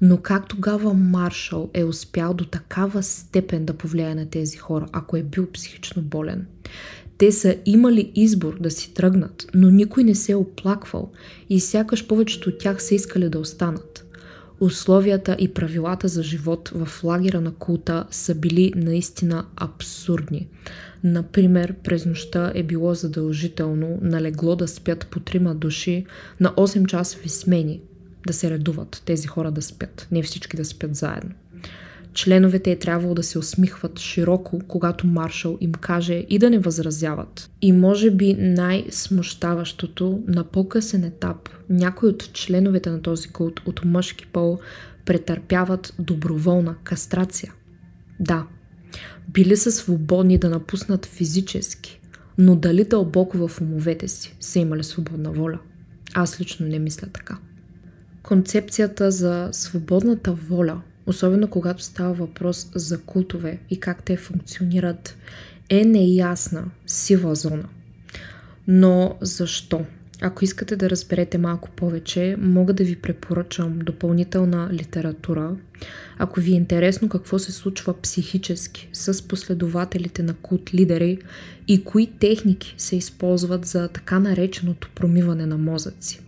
Но 0.00 0.16
как 0.16 0.48
тогава 0.48 0.94
Маршал 0.94 1.70
е 1.74 1.84
успял 1.84 2.34
до 2.34 2.44
такава 2.44 3.02
степен 3.02 3.64
да 3.64 3.74
повлияе 3.74 4.14
на 4.14 4.30
тези 4.30 4.56
хора, 4.56 4.86
ако 4.92 5.16
е 5.16 5.22
бил 5.22 5.46
психично 5.52 6.02
болен? 6.02 6.46
Те 7.22 7.32
са 7.32 7.56
имали 7.66 8.12
избор 8.14 8.58
да 8.60 8.70
си 8.70 8.94
тръгнат, 8.94 9.46
но 9.54 9.70
никой 9.70 10.04
не 10.04 10.14
се 10.14 10.32
е 10.32 10.36
оплаквал 10.36 11.10
и 11.48 11.60
сякаш 11.60 12.06
повечето 12.06 12.48
от 12.48 12.58
тях 12.58 12.82
са 12.82 12.94
искали 12.94 13.28
да 13.28 13.38
останат. 13.38 14.06
Условията 14.60 15.36
и 15.38 15.54
правилата 15.54 16.08
за 16.08 16.22
живот 16.22 16.72
в 16.74 17.04
лагера 17.04 17.40
на 17.40 17.54
култа 17.54 18.06
са 18.10 18.34
били 18.34 18.72
наистина 18.76 19.46
абсурдни. 19.56 20.48
Например, 21.04 21.74
през 21.84 22.06
нощта 22.06 22.52
е 22.54 22.62
било 22.62 22.94
задължително 22.94 23.98
на 24.02 24.20
легло 24.20 24.56
да 24.56 24.68
спят 24.68 25.06
по 25.10 25.20
трима 25.20 25.54
души 25.54 26.06
на 26.40 26.54
8 26.54 26.86
часови 26.86 27.28
смени, 27.28 27.80
да 28.26 28.32
се 28.32 28.50
редуват 28.50 29.02
тези 29.04 29.26
хора 29.26 29.50
да 29.50 29.62
спят, 29.62 30.08
не 30.12 30.22
всички 30.22 30.56
да 30.56 30.64
спят 30.64 30.94
заедно. 30.94 31.30
Членовете 32.14 32.70
е 32.70 32.78
трябвало 32.78 33.14
да 33.14 33.22
се 33.22 33.38
усмихват 33.38 33.98
широко, 33.98 34.60
когато 34.68 35.06
Маршал 35.06 35.58
им 35.60 35.72
каже 35.72 36.24
и 36.28 36.38
да 36.38 36.50
не 36.50 36.58
възразяват. 36.58 37.50
И 37.62 37.72
може 37.72 38.10
би 38.10 38.34
най-смущаващото 38.34 40.22
на 40.26 40.44
по-късен 40.44 41.04
етап, 41.04 41.48
някои 41.70 42.08
от 42.08 42.32
членовете 42.32 42.90
на 42.90 43.02
този 43.02 43.28
култ 43.28 43.60
от 43.66 43.84
мъжки 43.84 44.26
пол 44.26 44.58
претърпяват 45.04 45.94
доброволна 45.98 46.74
кастрация. 46.84 47.52
Да, 48.20 48.46
били 49.28 49.56
са 49.56 49.72
свободни 49.72 50.38
да 50.38 50.50
напуснат 50.50 51.06
физически, 51.06 52.00
но 52.38 52.56
дали 52.56 52.84
дълбоко 52.84 53.48
в 53.48 53.60
умовете 53.60 54.08
си 54.08 54.36
са 54.40 54.58
имали 54.58 54.84
свободна 54.84 55.32
воля? 55.32 55.58
Аз 56.14 56.40
лично 56.40 56.66
не 56.66 56.78
мисля 56.78 57.08
така. 57.12 57.38
Концепцията 58.22 59.10
за 59.10 59.48
свободната 59.52 60.32
воля 60.32 60.80
особено 61.06 61.48
когато 61.48 61.82
става 61.82 62.12
въпрос 62.12 62.70
за 62.74 63.00
култове 63.00 63.58
и 63.70 63.80
как 63.80 64.02
те 64.02 64.16
функционират, 64.16 65.16
е 65.68 65.84
неясна, 65.84 66.64
сива 66.86 67.34
зона. 67.34 67.68
Но 68.68 69.16
защо? 69.20 69.84
Ако 70.24 70.44
искате 70.44 70.76
да 70.76 70.90
разберете 70.90 71.38
малко 71.38 71.70
повече, 71.70 72.36
мога 72.38 72.72
да 72.72 72.84
ви 72.84 72.96
препоръчам 72.96 73.78
допълнителна 73.78 74.68
литература. 74.72 75.56
Ако 76.18 76.40
ви 76.40 76.52
е 76.52 76.56
интересно 76.56 77.08
какво 77.08 77.38
се 77.38 77.52
случва 77.52 78.00
психически 78.00 78.88
с 78.92 79.28
последователите 79.28 80.22
на 80.22 80.34
култ 80.34 80.74
лидери 80.74 81.18
и 81.68 81.84
кои 81.84 82.06
техники 82.06 82.74
се 82.78 82.96
използват 82.96 83.66
за 83.66 83.88
така 83.88 84.18
нареченото 84.18 84.90
промиване 84.94 85.46
на 85.46 85.58
мозъци. 85.58 86.20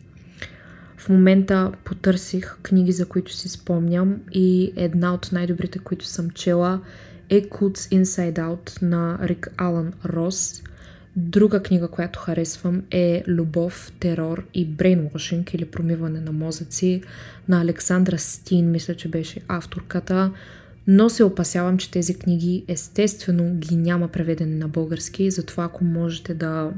В 1.05 1.09
момента 1.09 1.73
потърсих 1.85 2.57
книги, 2.63 2.93
за 2.93 3.07
които 3.07 3.33
си 3.33 3.49
спомням 3.49 4.21
и 4.33 4.73
една 4.77 5.15
от 5.15 5.29
най-добрите, 5.33 5.79
които 5.79 6.05
съм 6.05 6.31
чела 6.31 6.81
е 7.31 7.43
Cults 7.43 8.03
Inside 8.03 8.39
Out 8.39 8.83
на 8.83 9.19
Рик 9.23 9.53
Алън 9.57 9.93
Рос. 10.05 10.63
Друга 11.17 11.63
книга, 11.63 11.89
която 11.89 12.19
харесвам 12.19 12.83
е 12.91 13.23
Любов, 13.29 13.93
терор 14.01 14.47
и 14.55 14.65
брейнвошинг 14.65 15.55
или 15.55 15.65
промиване 15.65 16.21
на 16.21 16.33
мозъци 16.33 17.03
на 17.49 17.61
Александра 17.61 18.19
Стин, 18.19 18.71
мисля, 18.71 18.95
че 18.95 19.09
беше 19.09 19.41
авторката. 19.49 20.33
Но 20.87 21.09
се 21.09 21.25
опасявам, 21.25 21.79
че 21.79 21.91
тези 21.91 22.15
книги 22.15 22.65
естествено 22.69 23.55
ги 23.55 23.77
няма 23.77 24.09
преведени 24.09 24.55
на 24.55 24.69
български, 24.69 25.31
затова 25.31 25.65
ако 25.65 25.85
можете 25.85 26.35
да 26.35 26.73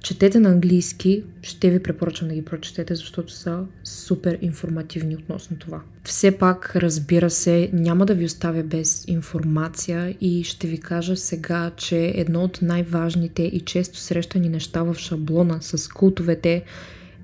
четете 0.00 0.40
на 0.40 0.48
английски, 0.48 1.22
ще 1.42 1.70
ви 1.70 1.82
препоръчам 1.82 2.28
да 2.28 2.34
ги 2.34 2.44
прочетете, 2.44 2.94
защото 2.94 3.32
са 3.32 3.64
супер 3.84 4.38
информативни 4.42 5.14
относно 5.14 5.56
това. 5.56 5.80
Все 6.04 6.38
пак, 6.38 6.76
разбира 6.76 7.30
се, 7.30 7.70
няма 7.72 8.06
да 8.06 8.14
ви 8.14 8.24
оставя 8.24 8.62
без 8.62 9.04
информация 9.08 10.16
и 10.20 10.44
ще 10.44 10.66
ви 10.66 10.80
кажа 10.80 11.16
сега, 11.16 11.70
че 11.76 12.12
едно 12.14 12.44
от 12.44 12.58
най-важните 12.62 13.42
и 13.42 13.60
често 13.60 13.98
срещани 13.98 14.48
неща 14.48 14.82
в 14.82 14.94
шаблона 14.94 15.58
с 15.60 15.88
култовете 15.88 16.64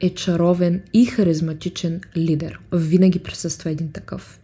е 0.00 0.10
чаровен 0.10 0.82
и 0.92 1.06
харизматичен 1.06 2.00
лидер. 2.16 2.60
Винаги 2.72 3.18
присъства 3.18 3.70
един 3.70 3.92
такъв. 3.92 4.40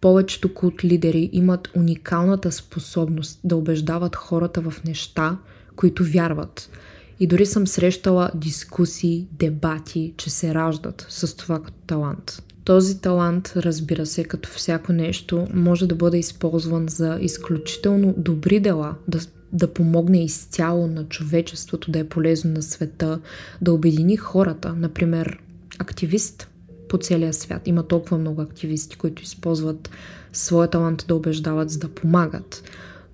Повечето 0.00 0.54
култ 0.54 0.84
лидери 0.84 1.30
имат 1.32 1.68
уникалната 1.76 2.52
способност 2.52 3.40
да 3.44 3.56
убеждават 3.56 4.16
хората 4.16 4.60
в 4.60 4.84
неща, 4.84 5.38
които 5.76 6.04
вярват– 6.04 6.70
и 7.20 7.26
дори 7.26 7.46
съм 7.46 7.66
срещала 7.66 8.30
дискусии, 8.34 9.26
дебати, 9.32 10.14
че 10.16 10.30
се 10.30 10.54
раждат 10.54 11.06
с 11.08 11.36
това 11.36 11.62
като 11.62 11.78
талант. 11.86 12.42
Този 12.64 13.00
талант, 13.00 13.52
разбира 13.56 14.06
се, 14.06 14.24
като 14.24 14.48
всяко 14.48 14.92
нещо, 14.92 15.46
може 15.54 15.86
да 15.86 15.94
бъде 15.94 16.18
използван 16.18 16.88
за 16.88 17.18
изключително 17.20 18.14
добри 18.16 18.60
дела, 18.60 18.94
да, 19.08 19.20
да 19.52 19.72
помогне 19.72 20.24
изцяло 20.24 20.86
на 20.86 21.04
човечеството, 21.04 21.90
да 21.90 21.98
е 21.98 22.08
полезно 22.08 22.52
на 22.52 22.62
света, 22.62 23.20
да 23.62 23.72
обедини 23.72 24.16
хората, 24.16 24.72
например, 24.72 25.38
активист 25.78 26.48
по 26.88 26.98
целия 26.98 27.32
свят. 27.32 27.62
Има 27.66 27.82
толкова 27.82 28.18
много 28.18 28.40
активисти, 28.40 28.96
които 28.96 29.22
използват 29.22 29.90
своя 30.32 30.70
талант 30.70 31.04
да 31.08 31.14
убеждават, 31.14 31.70
за 31.70 31.78
да 31.78 31.88
помагат 31.88 32.62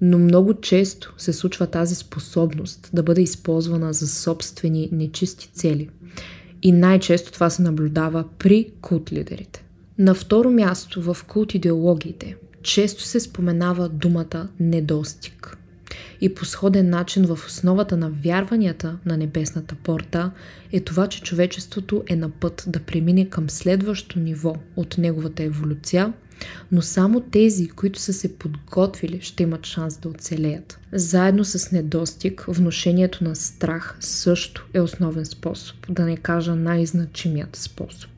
но 0.02 0.18
много 0.18 0.54
често 0.54 1.14
се 1.18 1.32
случва 1.32 1.66
тази 1.66 1.94
способност 1.94 2.90
да 2.92 3.02
бъде 3.02 3.22
използвана 3.22 3.92
за 3.92 4.08
собствени 4.08 4.88
нечисти 4.92 5.50
цели. 5.52 5.88
И 6.62 6.72
най-често 6.72 7.32
това 7.32 7.50
се 7.50 7.62
наблюдава 7.62 8.24
при 8.38 8.72
култ 8.80 9.12
лидерите. 9.12 9.64
На 9.98 10.14
второ 10.14 10.50
място 10.50 11.02
в 11.02 11.24
култ 11.28 11.54
идеологиите 11.54 12.36
често 12.62 13.02
се 13.02 13.20
споменава 13.20 13.88
думата 13.88 14.48
недостиг. 14.60 15.58
И 16.20 16.34
по 16.34 16.44
сходен 16.44 16.90
начин 16.90 17.26
в 17.26 17.38
основата 17.46 17.96
на 17.96 18.10
вярванията 18.10 18.98
на 19.06 19.16
небесната 19.16 19.74
порта 19.74 20.30
е 20.72 20.80
това, 20.80 21.06
че 21.06 21.22
човечеството 21.22 22.02
е 22.08 22.16
на 22.16 22.28
път 22.28 22.64
да 22.66 22.80
премине 22.80 23.28
към 23.28 23.50
следващо 23.50 24.18
ниво 24.18 24.54
от 24.76 24.98
неговата 24.98 25.42
еволюция, 25.42 26.12
но 26.72 26.82
само 26.82 27.20
тези, 27.20 27.68
които 27.68 27.98
са 27.98 28.12
се 28.12 28.38
подготвили, 28.38 29.20
ще 29.20 29.42
имат 29.42 29.66
шанс 29.66 29.96
да 29.96 30.08
оцелеят. 30.08 30.78
Заедно 30.92 31.44
с 31.44 31.72
недостиг, 31.72 32.44
вношението 32.48 33.24
на 33.24 33.36
страх 33.36 33.96
също 34.00 34.66
е 34.74 34.80
основен 34.80 35.26
способ, 35.26 35.76
да 35.88 36.04
не 36.04 36.16
кажа 36.16 36.54
най-значимият 36.54 37.56
способ. 37.56 38.10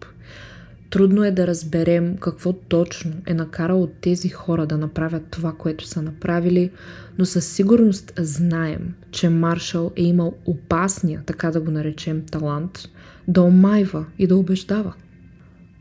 Трудно 0.90 1.24
е 1.24 1.30
да 1.30 1.46
разберем 1.46 2.16
какво 2.16 2.52
точно 2.52 3.12
е 3.26 3.34
накарало 3.34 3.86
тези 3.86 4.28
хора 4.28 4.66
да 4.66 4.78
направят 4.78 5.22
това, 5.30 5.52
което 5.52 5.86
са 5.86 6.02
направили, 6.02 6.70
но 7.18 7.24
със 7.24 7.46
сигурност 7.46 8.12
знаем, 8.18 8.94
че 9.10 9.28
Маршал 9.28 9.92
е 9.96 10.02
имал 10.02 10.34
опасния, 10.44 11.22
така 11.26 11.50
да 11.50 11.60
го 11.60 11.70
наречем, 11.70 12.22
талант 12.30 12.88
да 13.28 13.42
омайва 13.42 14.04
и 14.18 14.26
да 14.26 14.36
убеждава. 14.36 14.94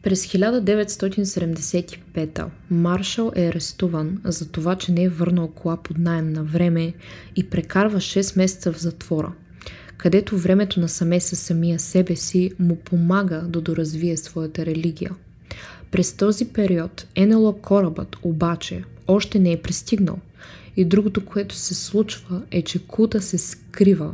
През 0.03 0.27
1975 0.27 2.45
Маршал 2.71 3.31
е 3.35 3.47
арестуван 3.47 4.21
за 4.25 4.49
това, 4.49 4.75
че 4.75 4.91
не 4.91 5.03
е 5.03 5.09
върнал 5.09 5.47
кола 5.47 5.77
под 5.77 5.97
найем 5.97 6.33
на 6.33 6.43
време 6.43 6.93
и 7.35 7.49
прекарва 7.49 7.97
6 7.97 8.37
месеца 8.37 8.73
в 8.73 8.79
затвора– 8.79 9.31
където 10.03 10.37
времето 10.37 10.79
на 10.79 10.89
саме 10.89 11.19
със 11.19 11.39
самия 11.39 11.79
себе 11.79 12.15
си 12.15 12.51
му 12.59 12.75
помага 12.75 13.45
да 13.49 13.61
доразвие 13.61 14.17
своята 14.17 14.65
религия. 14.65 15.11
През 15.91 16.13
този 16.13 16.45
период 16.45 17.07
НЛО 17.17 17.53
корабът 17.53 18.17
обаче 18.23 18.83
още 19.07 19.39
не 19.39 19.51
е 19.51 19.61
пристигнал 19.61 20.19
и 20.77 20.85
другото, 20.85 21.25
което 21.25 21.55
се 21.55 21.75
случва 21.75 22.41
е, 22.51 22.61
че 22.61 22.87
култа 22.87 23.21
се 23.21 23.37
скрива 23.37 24.13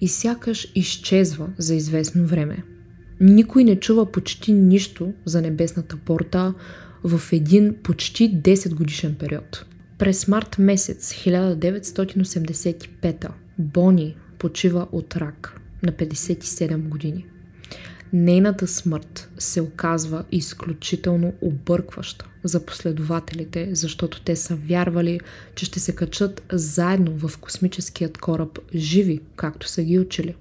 и 0.00 0.08
сякаш 0.08 0.72
изчезва 0.74 1.48
за 1.58 1.74
известно 1.74 2.26
време. 2.26 2.62
Никой 3.20 3.64
не 3.64 3.80
чува 3.80 4.12
почти 4.12 4.52
нищо 4.52 5.12
за 5.24 5.42
небесната 5.42 5.96
порта 5.96 6.54
в 7.04 7.20
един 7.32 7.76
почти 7.82 8.42
10 8.42 8.74
годишен 8.74 9.14
период. 9.14 9.66
През 9.98 10.28
март 10.28 10.58
месец 10.58 11.12
1985 11.12 13.28
Бони 13.58 14.16
почива 14.38 14.86
от 14.92 15.16
рак 15.16 15.60
на 15.82 15.92
57 15.92 16.88
години. 16.88 17.26
Нейната 18.12 18.66
смърт 18.66 19.30
се 19.38 19.60
оказва 19.60 20.24
изключително 20.32 21.32
объркваща 21.40 22.26
за 22.44 22.66
последователите, 22.66 23.68
защото 23.72 24.22
те 24.22 24.36
са 24.36 24.56
вярвали, 24.56 25.20
че 25.54 25.64
ще 25.64 25.80
се 25.80 25.94
качат 25.94 26.42
заедно 26.52 27.28
в 27.28 27.38
космическият 27.38 28.18
кораб 28.18 28.58
живи, 28.74 29.20
както 29.36 29.68
са 29.68 29.82
ги 29.82 29.98
учили, 29.98 30.34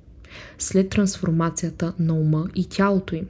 след 0.60 0.90
трансформацията 0.90 1.94
на 2.00 2.14
ума 2.14 2.48
и 2.56 2.66
тялото 2.66 3.16
им. 3.16 3.26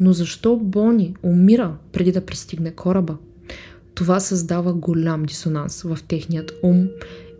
Но 0.00 0.12
защо 0.12 0.56
Бони 0.56 1.16
умира 1.22 1.76
преди 1.92 2.12
да 2.12 2.26
пристигне 2.26 2.70
кораба? 2.70 3.16
Това 3.94 4.20
създава 4.20 4.72
голям 4.72 5.22
дисонанс 5.22 5.82
в 5.82 5.98
техният 6.08 6.52
ум 6.62 6.88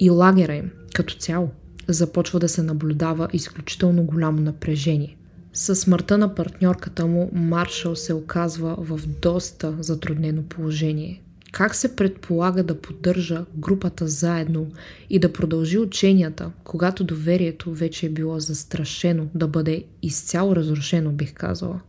и 0.01 0.11
лагера 0.11 0.55
им 0.55 0.71
като 0.95 1.15
цяло 1.15 1.51
започва 1.89 2.41
да 2.41 2.49
се 2.49 2.63
наблюдава 2.63 3.29
изключително 3.33 4.05
голямо 4.05 4.41
напрежение. 4.41 5.17
Със 5.53 5.81
смъртта 5.81 6.19
на 6.19 6.35
партньорката 6.35 7.07
му, 7.07 7.31
Маршал 7.33 7.97
се 7.97 8.15
оказва 8.15 8.77
в 8.79 9.01
доста 9.07 9.75
затруднено 9.81 10.43
положение. 10.43 11.23
Как 11.53 11.75
се 11.75 11.97
предполага 11.97 12.63
да 12.63 12.81
поддържа 12.81 13.45
групата 13.57 14.09
заедно 14.09 14.67
и 15.11 15.19
да 15.19 15.33
продължи 15.33 15.79
ученията, 15.79 16.51
когато 16.65 17.05
доверието 17.05 17.73
вече 17.73 18.07
е 18.07 18.11
било 18.11 18.41
застрашено 18.41 19.27
да 19.35 19.49
бъде 19.49 19.85
изцяло 20.03 20.57
разрушено, 20.57 21.11
бих 21.11 21.35
казала? 21.35 21.81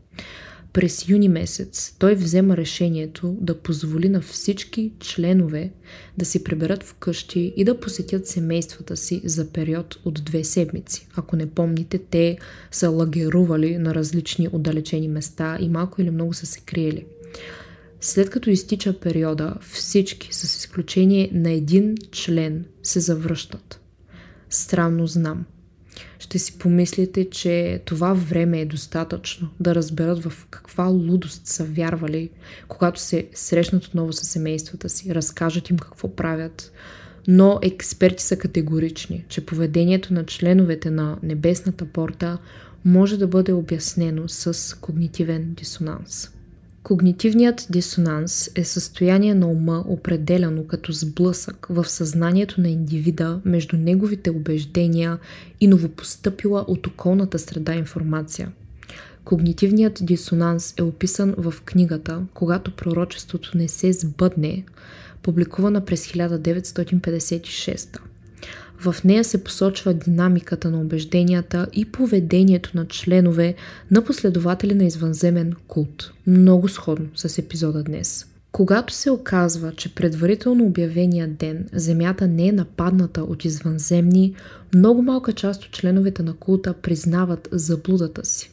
През 0.74 1.10
юни 1.10 1.30
месец 1.30 1.96
той 2.00 2.16
взема 2.16 2.58
решението 2.58 3.38
да 3.42 3.58
позволи 3.58 4.10
на 4.10 4.22
всички 4.22 4.92
членове 5.00 5.72
да 6.18 6.26
си 6.26 6.44
приберат 6.44 6.84
вкъщи 6.84 7.54
и 7.58 7.64
да 7.64 7.80
посетят 7.80 8.28
семействата 8.28 8.98
си 8.98 9.22
за 9.26 9.50
период 9.50 10.00
от 10.06 10.24
две 10.26 10.44
седмици. 10.44 11.08
Ако 11.16 11.36
не 11.36 11.50
помните, 11.50 11.98
те 11.98 12.38
са 12.72 12.90
лагерували 12.90 13.78
на 13.78 13.96
различни 13.96 14.50
отдалечени 14.52 15.08
места 15.08 15.58
и 15.60 15.70
малко 15.70 16.02
или 16.02 16.12
много 16.12 16.34
са 16.34 16.46
се 16.46 16.60
криели. 16.60 17.06
След 18.06 18.30
като 18.30 18.50
изтича 18.50 19.00
периода, 19.00 19.56
всички, 19.62 20.30
с 20.32 20.44
изключение 20.44 21.30
на 21.34 21.52
един 21.52 21.96
член, 22.12 22.66
се 22.84 23.00
завръщат. 23.00 23.82
Странно 24.50 25.08
знам 25.08 25.46
ще 26.24 26.40
си 26.40 26.58
помислите, 26.58 27.30
че 27.30 27.82
това 27.86 28.14
време 28.14 28.62
е 28.62 28.66
достатъчно 28.66 29.50
да 29.60 29.76
разберат 29.76 30.24
в 30.24 30.48
каква 30.50 30.84
лудост 30.84 31.48
са 31.48 31.64
вярвали, 31.64 32.30
когато 32.68 33.00
се 33.00 33.28
срещнат 33.34 33.86
отново 33.86 34.14
с 34.14 34.26
семействата 34.26 34.90
си, 34.90 35.16
разкажат 35.16 35.70
им 35.70 35.78
какво 35.78 36.16
правят. 36.16 36.72
Но 37.28 37.60
експерти 37.62 38.24
са 38.24 38.38
категорични, 38.38 39.26
че 39.30 39.46
поведението 39.46 40.14
на 40.14 40.26
членовете 40.26 40.90
на 40.92 41.18
Небесната 41.24 41.86
порта 41.86 42.38
може 42.86 43.18
да 43.18 43.28
бъде 43.28 43.54
обяснено 43.54 44.24
с 44.28 44.78
когнитивен 44.80 45.54
дисонанс. 45.54 46.30
Когнитивният 46.84 47.68
дисонанс 47.70 48.50
е 48.56 48.64
състояние 48.64 49.36
на 49.36 49.48
ума, 49.48 49.84
определено 49.88 50.68
като 50.68 50.92
сблъсък 50.92 51.68
в 51.70 51.90
съзнанието 51.90 52.62
на 52.62 52.70
индивида 52.70 53.42
между 53.46 53.78
неговите 53.78 54.30
убеждения 54.30 55.20
и 55.62 55.68
новопостъпила 55.68 56.66
от 56.68 56.88
околната 56.88 57.40
среда 57.40 57.76
информация. 57.76 58.52
Когнитивният 59.26 60.00
дисонанс 60.02 60.74
е 60.78 60.84
описан 60.84 61.36
в 61.38 61.54
книгата 61.66 62.22
Когато 62.34 62.76
пророчеството 62.76 63.58
не 63.58 63.68
се 63.68 63.94
сбъдне, 63.94 64.64
публикувана 65.22 65.86
през 65.86 66.08
1956. 66.08 68.00
В 68.80 68.96
нея 69.04 69.24
се 69.24 69.44
посочва 69.44 69.94
динамиката 69.94 70.72
на 70.72 70.82
убежденията 70.82 71.68
и 71.74 71.86
поведението 71.86 72.72
на 72.76 72.88
членове 72.88 73.56
на 73.92 74.04
последователи 74.04 74.74
на 74.74 74.84
извънземен 74.84 75.54
култ. 75.68 76.12
Много 76.28 76.70
сходно 76.70 77.08
с 77.16 77.38
епизода 77.38 77.84
днес. 77.84 78.26
Когато 78.52 78.94
се 78.94 79.12
оказва, 79.12 79.74
че 79.76 79.96
предварително 79.96 80.66
обявения 80.66 81.28
ден 81.28 81.70
Земята 81.74 82.28
не 82.28 82.48
е 82.48 82.52
нападната 82.52 83.24
от 83.24 83.46
извънземни, 83.46 84.36
много 84.76 85.02
малка 85.02 85.34
част 85.34 85.64
от 85.64 85.72
членовете 85.72 86.24
на 86.24 86.34
култа 86.34 86.74
признават 86.74 87.50
заблудата 87.52 88.26
си. 88.26 88.52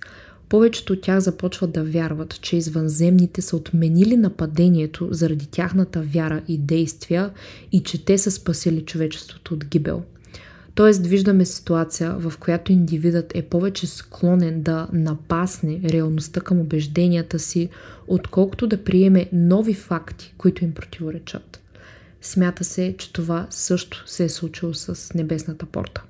Повечето 0.50 0.92
от 0.92 1.00
тях 1.00 1.18
започват 1.18 1.72
да 1.72 1.84
вярват, 1.84 2.40
че 2.40 2.56
извънземните 2.56 3.42
са 3.42 3.56
отменили 3.56 4.16
нападението 4.16 5.08
заради 5.10 5.46
тяхната 5.46 6.02
вяра 6.02 6.42
и 6.48 6.58
действия 6.58 7.30
и 7.72 7.82
че 7.82 8.04
те 8.04 8.18
са 8.18 8.30
спасили 8.30 8.84
човечеството 8.84 9.54
от 9.54 9.64
гибел. 9.64 10.02
Тоест 10.74 11.06
виждаме 11.06 11.44
ситуация, 11.44 12.12
в 12.18 12.32
която 12.40 12.72
индивидът 12.72 13.32
е 13.34 13.42
повече 13.42 13.86
склонен 13.86 14.62
да 14.62 14.88
напасне 14.92 15.80
реалността 15.84 16.40
към 16.40 16.60
убежденията 16.60 17.38
си, 17.38 17.68
отколкото 18.06 18.66
да 18.66 18.84
приеме 18.84 19.28
нови 19.32 19.74
факти, 19.74 20.34
които 20.38 20.64
им 20.64 20.74
противоречат. 20.74 21.60
Смята 22.22 22.64
се, 22.64 22.94
че 22.98 23.12
това 23.12 23.46
също 23.50 24.02
се 24.06 24.24
е 24.24 24.28
случило 24.28 24.74
с 24.74 25.14
Небесната 25.14 25.66
порта. 25.66 26.02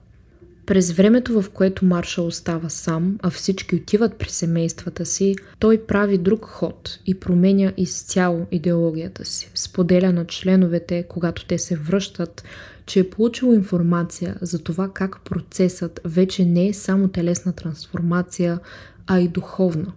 През 0.71 0.93
времето, 0.93 1.43
в 1.43 1.51
което 1.51 1.85
Маршал 1.85 2.27
остава 2.27 2.69
сам, 2.69 3.19
а 3.23 3.31
всички 3.31 3.77
отиват 3.77 4.17
при 4.17 4.29
семействата 4.29 5.07
си, 5.07 5.37
той 5.59 5.83
прави 5.87 6.19
друг 6.19 6.45
ход 6.45 6.99
и 7.07 7.21
променя 7.21 7.73
изцяло 7.77 8.47
идеологията 8.51 9.25
си. 9.25 9.51
Споделя 9.55 10.13
на 10.13 10.25
членовете, 10.27 11.05
когато 11.09 11.47
те 11.47 11.59
се 11.59 11.77
връщат, 11.77 12.45
че 12.87 13.01
е 13.01 13.11
получил 13.11 13.47
информация 13.47 14.37
за 14.41 14.59
това 14.59 14.89
как 14.89 15.21
процесът 15.25 16.01
вече 16.05 16.45
не 16.45 16.69
е 16.69 16.73
само 16.73 17.09
телесна 17.09 17.53
трансформация, 17.53 18.61
а 19.07 19.21
и 19.21 19.29
духовна. 19.29 19.93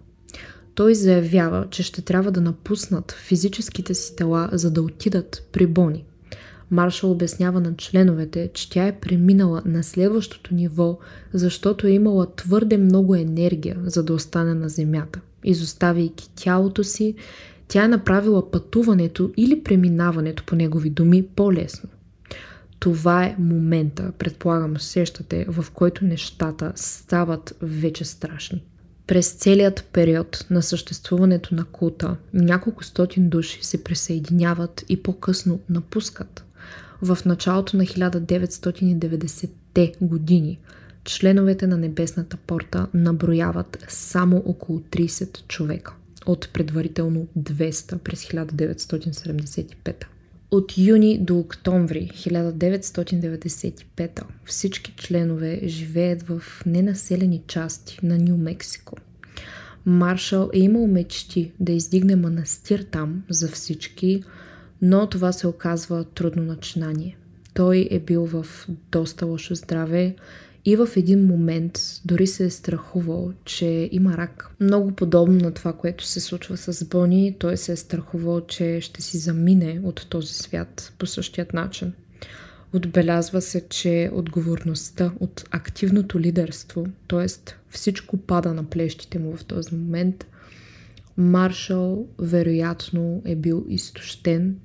Той 0.74 0.94
заявява, 0.94 1.66
че 1.70 1.82
ще 1.82 2.02
трябва 2.02 2.30
да 2.30 2.40
напуснат 2.40 3.12
физическите 3.12 3.94
си 3.94 4.16
тела, 4.16 4.48
за 4.52 4.70
да 4.70 4.82
отидат 4.82 5.48
при 5.52 5.66
Бони. 5.66 6.04
Маршал 6.74 7.10
обяснява 7.10 7.60
на 7.60 7.76
членовете, 7.76 8.50
че 8.54 8.70
тя 8.70 8.86
е 8.86 8.98
преминала 9.00 9.62
на 9.64 9.84
следващото 9.84 10.54
ниво, 10.54 10.98
защото 11.32 11.86
е 11.86 11.90
имала 11.90 12.34
твърде 12.36 12.76
много 12.76 13.14
енергия, 13.14 13.76
за 13.84 14.02
да 14.04 14.14
остане 14.14 14.54
на 14.54 14.68
Земята. 14.68 15.20
Изоставяйки 15.44 16.30
тялото 16.34 16.84
си, 16.84 17.14
тя 17.68 17.84
е 17.84 17.88
направила 17.88 18.50
пътуването 18.50 19.32
или 19.36 19.62
преминаването 19.62 20.44
по 20.46 20.56
негови 20.56 20.90
думи 20.90 21.26
по-лесно. 21.36 21.90
Това 22.78 23.24
е 23.24 23.36
момента, 23.38 24.12
предполагам, 24.18 24.78
сещате, 24.78 25.46
в 25.48 25.66
който 25.74 26.04
нещата 26.04 26.72
стават 26.74 27.56
вече 27.62 28.04
страшни. 28.04 28.64
През 29.06 29.32
целият 29.32 29.88
период 29.92 30.46
на 30.50 30.62
съществуването 30.62 31.54
на 31.54 31.64
култа, 31.64 32.16
няколко 32.32 32.84
стотин 32.84 33.28
души 33.28 33.58
се 33.62 33.84
присъединяват 33.84 34.84
и 34.88 35.02
по-късно 35.02 35.60
напускат. 35.68 36.43
В 37.04 37.18
началото 37.26 37.76
на 37.76 37.84
1990-те 37.84 39.92
години 40.00 40.58
членовете 41.04 41.66
на 41.66 41.76
Небесната 41.76 42.36
порта 42.36 42.86
наброяват 42.94 43.84
само 43.88 44.42
около 44.46 44.80
30 44.80 45.46
човека 45.48 45.94
от 46.26 46.50
предварително 46.52 47.26
200 47.38 47.98
през 47.98 48.24
1975. 48.24 50.04
От 50.50 50.78
юни 50.78 51.18
до 51.18 51.38
октомври 51.38 52.10
1995 52.14 54.22
всички 54.44 54.94
членове 54.96 55.60
живеят 55.64 56.22
в 56.22 56.42
ненаселени 56.66 57.42
части 57.46 57.98
на 58.02 58.18
Нью 58.18 58.36
Мексико. 58.36 58.96
Маршал 59.86 60.50
е 60.54 60.58
имал 60.58 60.86
мечти 60.86 61.52
да 61.60 61.72
издигне 61.72 62.16
манастир 62.16 62.86
там 62.90 63.22
за 63.30 63.48
всички, 63.48 64.22
но 64.86 65.06
това 65.06 65.32
се 65.32 65.46
оказва 65.46 66.04
трудно 66.04 66.42
начинание. 66.42 67.16
Той 67.54 67.88
е 67.90 67.98
бил 67.98 68.26
в 68.26 68.46
доста 68.92 69.26
лошо 69.26 69.54
здраве 69.54 70.14
и 70.64 70.76
в 70.76 70.88
един 70.96 71.26
момент 71.26 71.78
дори 72.04 72.26
се 72.26 72.44
е 72.44 72.50
страхувал, 72.50 73.32
че 73.44 73.88
има 73.92 74.16
рак. 74.16 74.50
Много 74.60 74.92
подобно 74.92 75.38
на 75.38 75.54
това, 75.54 75.72
което 75.72 76.04
се 76.04 76.20
случва 76.20 76.56
с 76.56 76.84
Бони, 76.84 77.36
той 77.38 77.56
се 77.56 77.72
е 77.72 77.76
страхувал, 77.76 78.40
че 78.40 78.80
ще 78.80 79.02
си 79.02 79.18
замине 79.18 79.80
от 79.84 80.06
този 80.10 80.34
свят 80.34 80.92
по 80.98 81.06
същият 81.06 81.52
начин. 81.52 81.92
Отбелязва 82.72 83.40
се, 83.40 83.68
че 83.68 84.10
отговорността 84.12 85.12
от 85.20 85.44
активното 85.50 86.20
лидерство, 86.20 86.86
т.е. 87.08 87.26
всичко 87.70 88.16
пада 88.16 88.54
на 88.54 88.64
плещите 88.64 89.18
му 89.18 89.36
в 89.36 89.44
този 89.44 89.74
момент, 89.74 90.26
Маршал 91.16 92.06
вероятно 92.18 93.22
е 93.24 93.36
бил 93.36 93.66
изтощен 93.68 94.56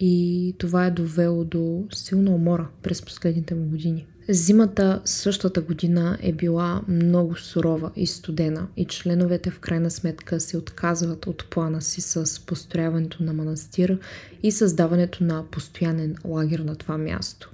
и 0.00 0.54
това 0.58 0.86
е 0.86 0.90
довело 0.90 1.44
до 1.44 1.84
силна 1.92 2.30
умора 2.30 2.68
през 2.82 3.02
последните 3.02 3.54
му 3.54 3.66
години. 3.66 4.06
Зимата 4.28 5.00
същата 5.04 5.60
година 5.60 6.18
е 6.22 6.32
била 6.32 6.82
много 6.88 7.36
сурова 7.36 7.90
и 7.96 8.06
студена 8.06 8.68
и 8.76 8.84
членовете 8.84 9.50
в 9.50 9.58
крайна 9.58 9.90
сметка 9.90 10.40
се 10.40 10.56
отказват 10.56 11.26
от 11.26 11.50
плана 11.50 11.82
си 11.82 12.00
с 12.00 12.46
построяването 12.46 13.22
на 13.22 13.32
манастир 13.32 13.98
и 14.42 14.52
създаването 14.52 15.24
на 15.24 15.44
постоянен 15.50 16.16
лагер 16.24 16.58
на 16.58 16.76
това 16.76 16.98
място. 16.98 17.50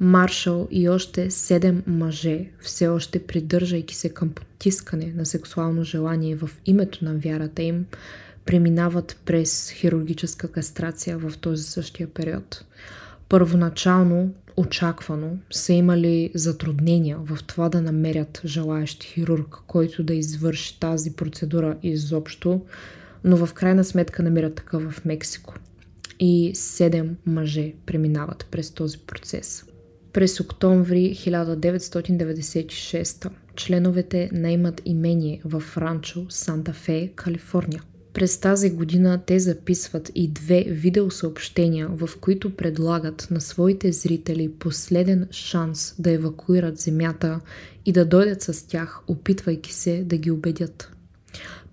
Маршал 0.00 0.68
и 0.70 0.88
още 0.88 1.30
седем 1.30 1.82
мъже, 1.86 2.50
все 2.60 2.88
още 2.88 3.18
придържайки 3.26 3.94
се 3.94 4.08
към 4.08 4.28
потискане 4.28 5.12
на 5.16 5.26
сексуално 5.26 5.84
желание 5.84 6.36
в 6.36 6.50
името 6.66 7.04
на 7.04 7.14
вярата 7.14 7.62
им, 7.62 7.86
преминават 8.46 9.20
през 9.24 9.70
хирургическа 9.70 10.48
кастрация 10.48 11.18
в 11.18 11.38
този 11.38 11.62
същия 11.62 12.08
период. 12.08 12.64
Първоначално 13.28 14.34
очаквано 14.56 15.38
са 15.50 15.72
имали 15.72 16.30
затруднения 16.34 17.18
в 17.18 17.38
това 17.46 17.68
да 17.68 17.82
намерят 17.82 18.40
желаящ 18.44 19.04
хирург, 19.04 19.56
който 19.66 20.02
да 20.02 20.14
извърши 20.14 20.80
тази 20.80 21.12
процедура 21.12 21.76
изобщо, 21.82 22.60
но 23.24 23.46
в 23.46 23.54
крайна 23.54 23.84
сметка 23.84 24.22
намират 24.22 24.54
такъв 24.54 24.92
в 24.92 25.04
Мексико. 25.04 25.54
И 26.20 26.50
седем 26.54 27.16
мъже 27.26 27.72
преминават 27.86 28.46
през 28.50 28.70
този 28.70 28.98
процес. 28.98 29.64
През 30.12 30.40
октомври 30.40 31.14
1996 31.14 33.30
членовете 33.56 34.30
наймат 34.32 34.82
имение 34.84 35.40
в 35.44 35.62
ранчо 35.76 36.26
Санта 36.28 36.72
Фе, 36.72 37.12
Калифорния– 37.16 37.82
през 38.16 38.38
тази 38.38 38.70
година 38.70 39.20
те 39.26 39.38
записват 39.38 40.10
и 40.14 40.28
две 40.28 40.64
видеосъобщения, 40.68 41.88
в 41.88 42.10
които 42.20 42.56
предлагат 42.56 43.28
на 43.30 43.40
своите 43.40 43.92
зрители 43.92 44.52
последен 44.58 45.28
шанс 45.30 45.94
да 45.98 46.10
евакуират 46.10 46.78
земята 46.78 47.40
и 47.86 47.92
да 47.92 48.04
дойдат 48.04 48.42
с 48.42 48.66
тях, 48.66 49.00
опитвайки 49.08 49.72
се 49.72 50.02
да 50.04 50.16
ги 50.16 50.30
убедят. 50.30 50.92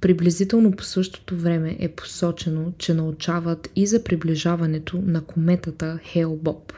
Приблизително 0.01 0.71
по 0.71 0.83
същото 0.83 1.37
време 1.37 1.77
е 1.79 1.89
посочено, 1.89 2.73
че 2.77 2.93
научават 2.93 3.69
и 3.75 3.87
за 3.87 4.03
приближаването 4.03 5.01
на 5.05 5.21
кометата 5.21 5.99
Хейл 6.03 6.35
Боб. 6.35 6.73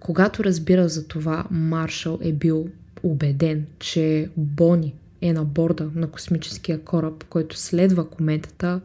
Когато 0.00 0.44
разбира 0.44 0.88
за 0.88 1.08
това, 1.08 1.44
Маршал 1.50 2.18
е 2.22 2.32
бил 2.32 2.68
убеден, 3.02 3.66
че 3.78 4.28
Бони 4.36 4.94
е 5.28 5.32
на 5.32 5.44
борда 5.44 5.90
на 5.94 6.10
космическия 6.10 6.80
кораб, 6.80 7.24
който 7.24 7.56
следва 7.56 8.10
кометата 8.10 8.80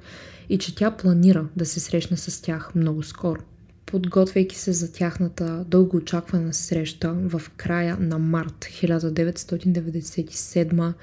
и 0.49 0.57
че 0.57 0.75
тя 0.75 0.91
планира 0.91 1.47
да 1.55 1.65
се 1.65 1.79
срещне 1.79 2.17
с 2.17 2.41
тях 2.41 2.75
много 2.75 3.03
скоро. 3.03 3.41
Подготвяйки 3.85 4.57
се 4.57 4.73
за 4.73 4.91
тяхната 4.91 5.65
дълго 5.67 5.97
очаквана 5.97 6.53
среща 6.53 7.13
в 7.13 7.41
края 7.57 7.97
на 7.99 8.19
март 8.19 8.65
1997 8.65 10.93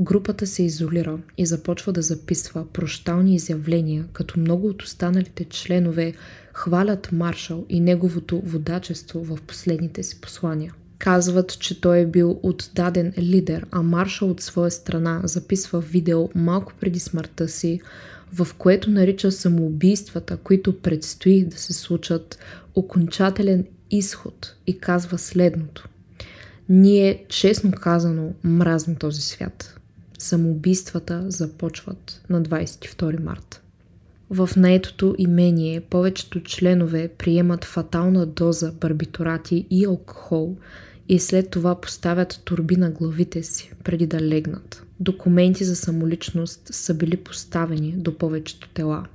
групата 0.00 0.46
се 0.46 0.62
изолира 0.62 1.18
и 1.38 1.46
започва 1.46 1.92
да 1.92 2.02
записва 2.02 2.66
прощални 2.72 3.34
изявления, 3.34 4.04
като 4.12 4.40
много 4.40 4.68
от 4.68 4.82
останалите 4.82 5.44
членове 5.44 6.14
хвалят 6.54 7.12
Маршал 7.12 7.66
и 7.68 7.80
неговото 7.80 8.40
водачество 8.40 9.24
в 9.24 9.38
последните 9.46 10.02
си 10.02 10.20
послания. 10.20 10.74
Казват, 11.00 11.58
че 11.58 11.80
той 11.80 11.98
е 11.98 12.06
бил 12.06 12.40
отдаден 12.42 13.12
лидер, 13.18 13.66
а 13.70 13.82
Маршал 13.82 14.30
от 14.30 14.40
своя 14.40 14.70
страна 14.70 15.20
записва 15.24 15.80
видео 15.80 16.28
малко 16.34 16.72
преди 16.80 17.00
смъртта 17.00 17.48
си, 17.48 17.80
в 18.32 18.48
което 18.58 18.90
нарича 18.90 19.32
самоубийствата, 19.32 20.36
които 20.36 20.80
предстои 20.80 21.44
да 21.44 21.56
се 21.56 21.72
случат, 21.72 22.38
окончателен 22.74 23.66
изход 23.90 24.54
и 24.66 24.78
казва 24.78 25.18
следното. 25.18 25.88
Ние, 26.68 27.24
честно 27.28 27.72
казано, 27.72 28.32
мразим 28.44 28.96
този 28.96 29.22
свят. 29.22 29.80
Самоубийствата 30.18 31.24
започват 31.28 32.22
на 32.30 32.42
22 32.42 33.22
марта. 33.22 33.60
В 34.30 34.50
наетото 34.56 35.14
имение 35.18 35.80
повечето 35.80 36.42
членове 36.42 37.08
приемат 37.08 37.64
фатална 37.64 38.26
доза 38.26 38.72
барбитурати 38.72 39.66
и 39.70 39.84
алкохол– 39.84 40.56
и 41.10 41.18
след 41.18 41.50
това 41.50 41.80
поставят 41.80 42.40
турби 42.44 42.76
на 42.76 42.90
главите 42.90 43.42
си, 43.42 43.72
преди 43.84 44.06
да 44.06 44.20
легнат. 44.20 44.82
Документи 45.00 45.64
за 45.64 45.76
самоличност 45.76 46.60
са 46.70 46.94
били 46.94 47.16
поставени 47.16 47.94
до 47.96 48.18
повечето 48.18 48.68
тела. 48.68 49.06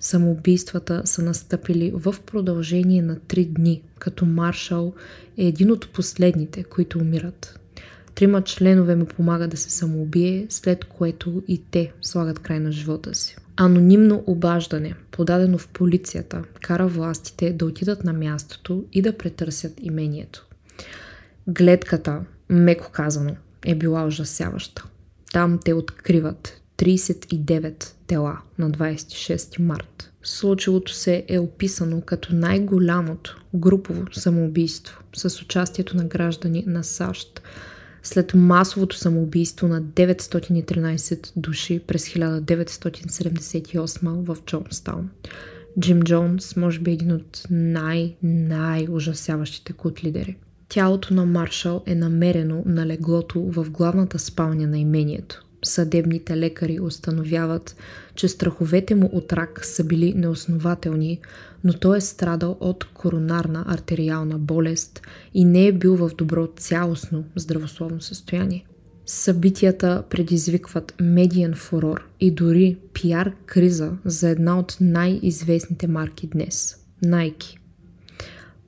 Самоубийствата 0.00 1.02
са 1.04 1.22
настъпили 1.22 1.92
в 1.94 2.16
продължение 2.26 3.02
на 3.02 3.18
три 3.18 3.44
дни, 3.44 3.82
като 3.98 4.26
Маршал 4.26 4.92
е 5.36 5.46
един 5.46 5.70
от 5.70 5.88
последните, 5.88 6.64
които 6.64 6.98
умират. 6.98 7.60
Трима 8.14 8.42
членове 8.42 8.96
му 8.96 9.06
помагат 9.06 9.50
да 9.50 9.56
се 9.56 9.70
самоубие, 9.70 10.46
след 10.48 10.84
което 10.84 11.42
и 11.48 11.62
те 11.70 11.92
слагат 12.02 12.38
край 12.38 12.60
на 12.60 12.72
живота 12.72 13.14
си. 13.14 13.36
Анонимно 13.56 14.24
обаждане, 14.26 14.94
подадено 15.10 15.58
в 15.58 15.68
полицията, 15.68 16.42
кара 16.60 16.86
властите 16.86 17.52
да 17.52 17.66
отидат 17.66 18.04
на 18.04 18.12
мястото 18.12 18.84
и 18.92 19.02
да 19.02 19.18
претърсят 19.18 19.72
имението. 19.82 20.47
Гледката, 21.50 22.20
меко 22.48 22.90
казано, 22.92 23.36
е 23.66 23.74
била 23.74 24.06
ужасяваща. 24.06 24.84
Там 25.32 25.58
те 25.64 25.72
откриват 25.72 26.60
39 26.78 27.92
тела 28.06 28.38
на 28.58 28.70
26 28.70 29.60
март. 29.60 30.12
Случилото 30.22 30.92
се 30.92 31.24
е 31.28 31.38
описано 31.38 32.00
като 32.00 32.34
най-голямото 32.34 33.42
групово 33.54 34.04
самоубийство 34.12 35.02
с 35.16 35.42
участието 35.42 35.96
на 35.96 36.04
граждани 36.04 36.64
на 36.66 36.84
САЩ 36.84 37.42
след 38.02 38.34
масовото 38.34 38.96
самоубийство 38.96 39.68
на 39.68 39.82
913 39.82 41.32
души 41.36 41.80
през 41.86 42.08
1978 42.08 44.08
в 44.08 44.36
Джонстаун. 44.46 45.10
Джим 45.80 46.02
Джонс 46.02 46.56
може 46.56 46.78
би 46.78 46.90
е 46.90 46.94
един 46.94 47.12
от 47.12 47.42
най-най-ужасяващите 47.50 49.72
кут 49.72 50.04
лидери. 50.04 50.36
Тялото 50.68 51.14
на 51.14 51.26
Маршал 51.26 51.82
е 51.86 51.94
намерено 51.94 52.62
на 52.66 52.86
леглото 52.86 53.40
в 53.40 53.70
главната 53.70 54.18
спалня 54.18 54.66
на 54.66 54.78
имението. 54.78 55.44
Съдебните 55.64 56.36
лекари 56.36 56.80
установяват, 56.80 57.76
че 58.14 58.28
страховете 58.28 58.94
му 58.94 59.10
от 59.12 59.32
рак 59.32 59.64
са 59.64 59.84
били 59.84 60.14
неоснователни, 60.14 61.20
но 61.64 61.72
той 61.72 61.98
е 61.98 62.00
страдал 62.00 62.56
от 62.60 62.84
коронарна 62.84 63.64
артериална 63.68 64.38
болест 64.38 65.02
и 65.34 65.44
не 65.44 65.66
е 65.66 65.72
бил 65.72 65.96
в 65.96 66.10
добро 66.18 66.46
цялостно 66.56 67.24
здравословно 67.36 68.00
състояние. 68.00 68.64
Събитията 69.06 70.02
предизвикват 70.10 70.94
медиен 71.00 71.54
фурор 71.54 72.08
и 72.20 72.30
дори 72.30 72.76
пиар 72.92 73.32
криза 73.46 73.92
за 74.04 74.28
една 74.28 74.58
от 74.58 74.76
най-известните 74.80 75.86
марки 75.86 76.26
днес– 76.26 76.76
Nike. 77.04 77.57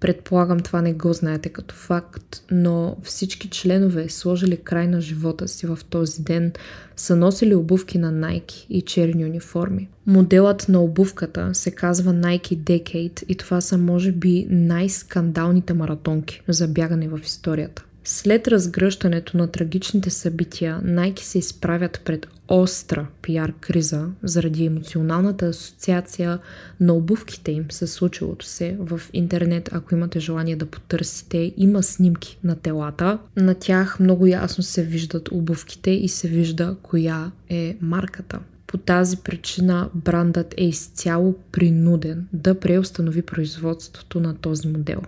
Предполагам 0.01 0.61
това 0.61 0.83
не 0.83 0.93
го 0.93 1.13
знаете 1.13 1.49
като 1.49 1.75
факт, 1.75 2.45
но 2.51 2.97
всички 3.03 3.49
членове, 3.49 4.09
сложили 4.09 4.57
край 4.57 4.87
на 4.87 5.01
живота 5.01 5.49
си 5.49 5.67
в 5.67 5.79
този 5.91 6.23
ден, 6.23 6.53
са 6.97 7.17
носили 7.17 7.55
обувки 7.55 7.99
на 7.99 8.13
Nike 8.13 8.67
и 8.71 8.83
черни 8.83 9.25
униформи. 9.25 9.89
Моделът 10.07 10.69
на 10.69 10.83
обувката 10.83 11.51
се 11.55 11.71
казва 11.71 12.13
Nike 12.13 12.57
Decade 12.57 13.25
и 13.29 13.35
това 13.35 13.61
са 13.61 13.79
може 13.79 14.13
би 14.13 14.47
най-скандалните 14.51 15.75
маратонки 15.75 16.43
за 16.49 16.69
бягане 16.69 17.09
в 17.09 17.21
историята. 17.25 17.85
След 18.05 18.49
разгръщането 18.49 19.37
на 19.37 19.47
трагичните 19.47 20.11
събития, 20.11 20.81
Nike 20.85 21.21
се 21.21 21.39
изправят 21.39 22.01
пред 22.05 22.27
остра 22.49 23.07
пиар 23.23 23.53
криза 23.61 24.07
заради 24.23 24.65
емоционалната 24.65 25.47
асоциация 25.47 26.39
на 26.81 26.95
обувките 26.95 27.53
им 27.53 27.65
с 27.71 27.87
случилото 27.87 28.47
се 28.47 28.77
в 28.79 29.01
интернет. 29.13 29.69
Ако 29.73 29.95
имате 29.95 30.21
желание 30.21 30.57
да 30.57 30.67
потърсите, 30.67 31.53
има 31.57 31.83
снимки 31.83 32.39
на 32.45 32.57
телата. 32.57 33.19
На 33.37 33.55
тях 33.55 34.01
много 34.01 34.27
ясно 34.27 34.65
се 34.65 34.83
виждат 34.83 35.29
обувките 35.33 35.91
и 35.91 36.09
се 36.09 36.29
вижда 36.29 36.77
коя 36.83 37.31
е 37.49 37.77
марката. 37.81 38.39
По 38.67 38.79
тази 38.79 39.17
причина 39.17 39.91
брандът 39.95 40.55
е 40.57 40.65
изцяло 40.65 41.35
принуден 41.53 42.27
да 42.33 42.61
преустанови 42.61 43.23
производството 43.23 44.21
на 44.21 44.35
този 44.35 44.69
модел. 44.69 45.01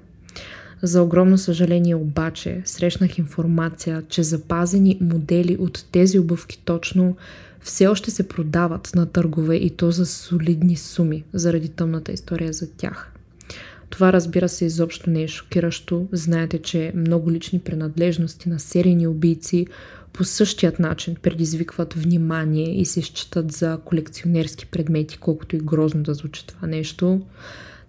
За 0.82 1.02
огромно 1.02 1.38
съжаление 1.38 1.94
обаче 1.94 2.62
срещнах 2.64 3.18
информация, 3.18 4.02
че 4.08 4.22
запазени 4.22 4.98
модели 5.00 5.56
от 5.60 5.84
тези 5.92 6.18
обувки 6.18 6.58
точно 6.64 7.16
все 7.60 7.86
още 7.86 8.10
се 8.10 8.28
продават 8.28 8.90
на 8.94 9.06
търгове 9.06 9.56
и 9.56 9.70
то 9.70 9.90
за 9.90 10.06
солидни 10.06 10.76
суми, 10.76 11.24
заради 11.32 11.68
тъмната 11.68 12.12
история 12.12 12.52
за 12.52 12.70
тях. 12.70 13.12
Това 13.90 14.12
разбира 14.12 14.48
се 14.48 14.64
изобщо 14.64 15.10
не 15.10 15.22
е 15.22 15.28
шокиращо. 15.28 16.06
Знаете, 16.12 16.58
че 16.58 16.92
много 16.94 17.32
лични 17.32 17.58
принадлежности 17.58 18.48
на 18.48 18.60
серийни 18.60 19.06
убийци 19.06 19.66
по 20.12 20.24
същият 20.24 20.78
начин 20.78 21.16
предизвикват 21.22 21.94
внимание 21.94 22.80
и 22.80 22.84
се 22.84 23.02
считат 23.02 23.52
за 23.52 23.78
колекционерски 23.84 24.66
предмети, 24.66 25.18
колкото 25.18 25.56
и 25.56 25.58
грозно 25.58 26.02
да 26.02 26.14
звучи 26.14 26.46
това 26.46 26.68
нещо. 26.68 27.20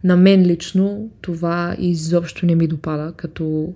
На 0.04 0.16
мен 0.16 0.46
лично 0.46 1.10
това 1.22 1.76
изобщо 1.80 2.46
не 2.46 2.56
ми 2.56 2.68
допада 2.68 3.14
като 3.18 3.74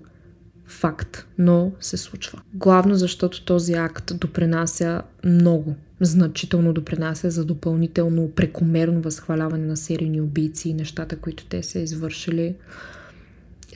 факт, 0.66 1.26
но 1.38 1.72
се 1.80 1.96
случва. 1.96 2.42
Главно 2.54 2.94
защото 2.94 3.44
този 3.44 3.72
акт 3.72 4.12
допринася 4.18 5.02
много, 5.24 5.76
значително 6.00 6.72
допринася 6.72 7.30
за 7.30 7.44
допълнително 7.44 8.30
прекомерно 8.30 9.00
възхваляване 9.00 9.66
на 9.66 9.76
серийни 9.76 10.20
убийци 10.20 10.68
и 10.68 10.74
нещата, 10.74 11.16
които 11.16 11.46
те 11.46 11.62
са 11.62 11.78
извършили. 11.78 12.54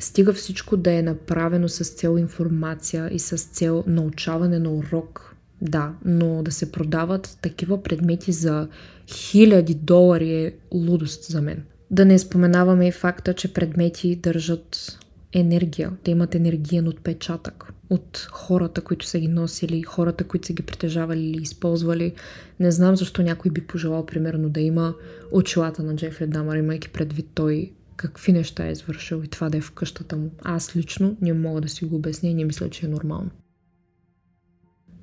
Стига 0.00 0.32
всичко 0.32 0.76
да 0.76 0.92
е 0.92 1.02
направено 1.02 1.68
с 1.68 1.84
цел 1.84 2.18
информация 2.18 3.08
и 3.12 3.18
с 3.18 3.36
цел 3.36 3.84
научаване 3.86 4.58
на 4.58 4.70
урок. 4.70 5.36
Да, 5.62 5.92
но 6.04 6.42
да 6.42 6.52
се 6.52 6.72
продават 6.72 7.38
такива 7.42 7.82
предмети 7.82 8.32
за 8.32 8.68
хиляди 9.06 9.74
долари 9.74 10.34
е 10.34 10.54
лудост 10.72 11.24
за 11.24 11.42
мен. 11.42 11.62
Да 11.92 12.04
не 12.04 12.18
споменаваме 12.18 12.88
и 12.88 12.92
факта, 12.92 13.34
че 13.34 13.52
предмети 13.52 14.16
държат 14.16 14.98
енергия, 15.32 15.92
да 16.04 16.10
имат 16.10 16.34
енергиен 16.34 16.88
отпечатък 16.88 17.72
от 17.90 18.28
хората, 18.32 18.80
които 18.80 19.06
са 19.06 19.18
ги 19.18 19.28
носили, 19.28 19.82
хората, 19.82 20.24
които 20.24 20.46
са 20.46 20.52
ги 20.52 20.62
притежавали 20.62 21.20
или 21.20 21.42
използвали. 21.42 22.12
Не 22.60 22.70
знам 22.70 22.96
защо 22.96 23.22
някой 23.22 23.50
би 23.50 23.60
пожелал, 23.60 24.06
примерно, 24.06 24.48
да 24.48 24.60
има 24.60 24.94
очилата 25.32 25.82
на 25.82 25.96
Джефри 25.96 26.26
Дамър, 26.26 26.56
имайки 26.56 26.88
предвид 26.88 27.26
той 27.34 27.72
какви 27.96 28.32
неща 28.32 28.66
е 28.66 28.72
извършил 28.72 29.22
и 29.24 29.28
това 29.28 29.50
да 29.50 29.58
е 29.58 29.60
в 29.60 29.70
къщата 29.70 30.16
му. 30.16 30.30
Аз 30.42 30.76
лично 30.76 31.16
не 31.20 31.32
мога 31.32 31.60
да 31.60 31.68
си 31.68 31.84
го 31.84 31.96
обясня 31.96 32.28
и 32.28 32.34
не 32.34 32.44
мисля, 32.44 32.70
че 32.70 32.86
е 32.86 32.88
нормално. 32.88 33.30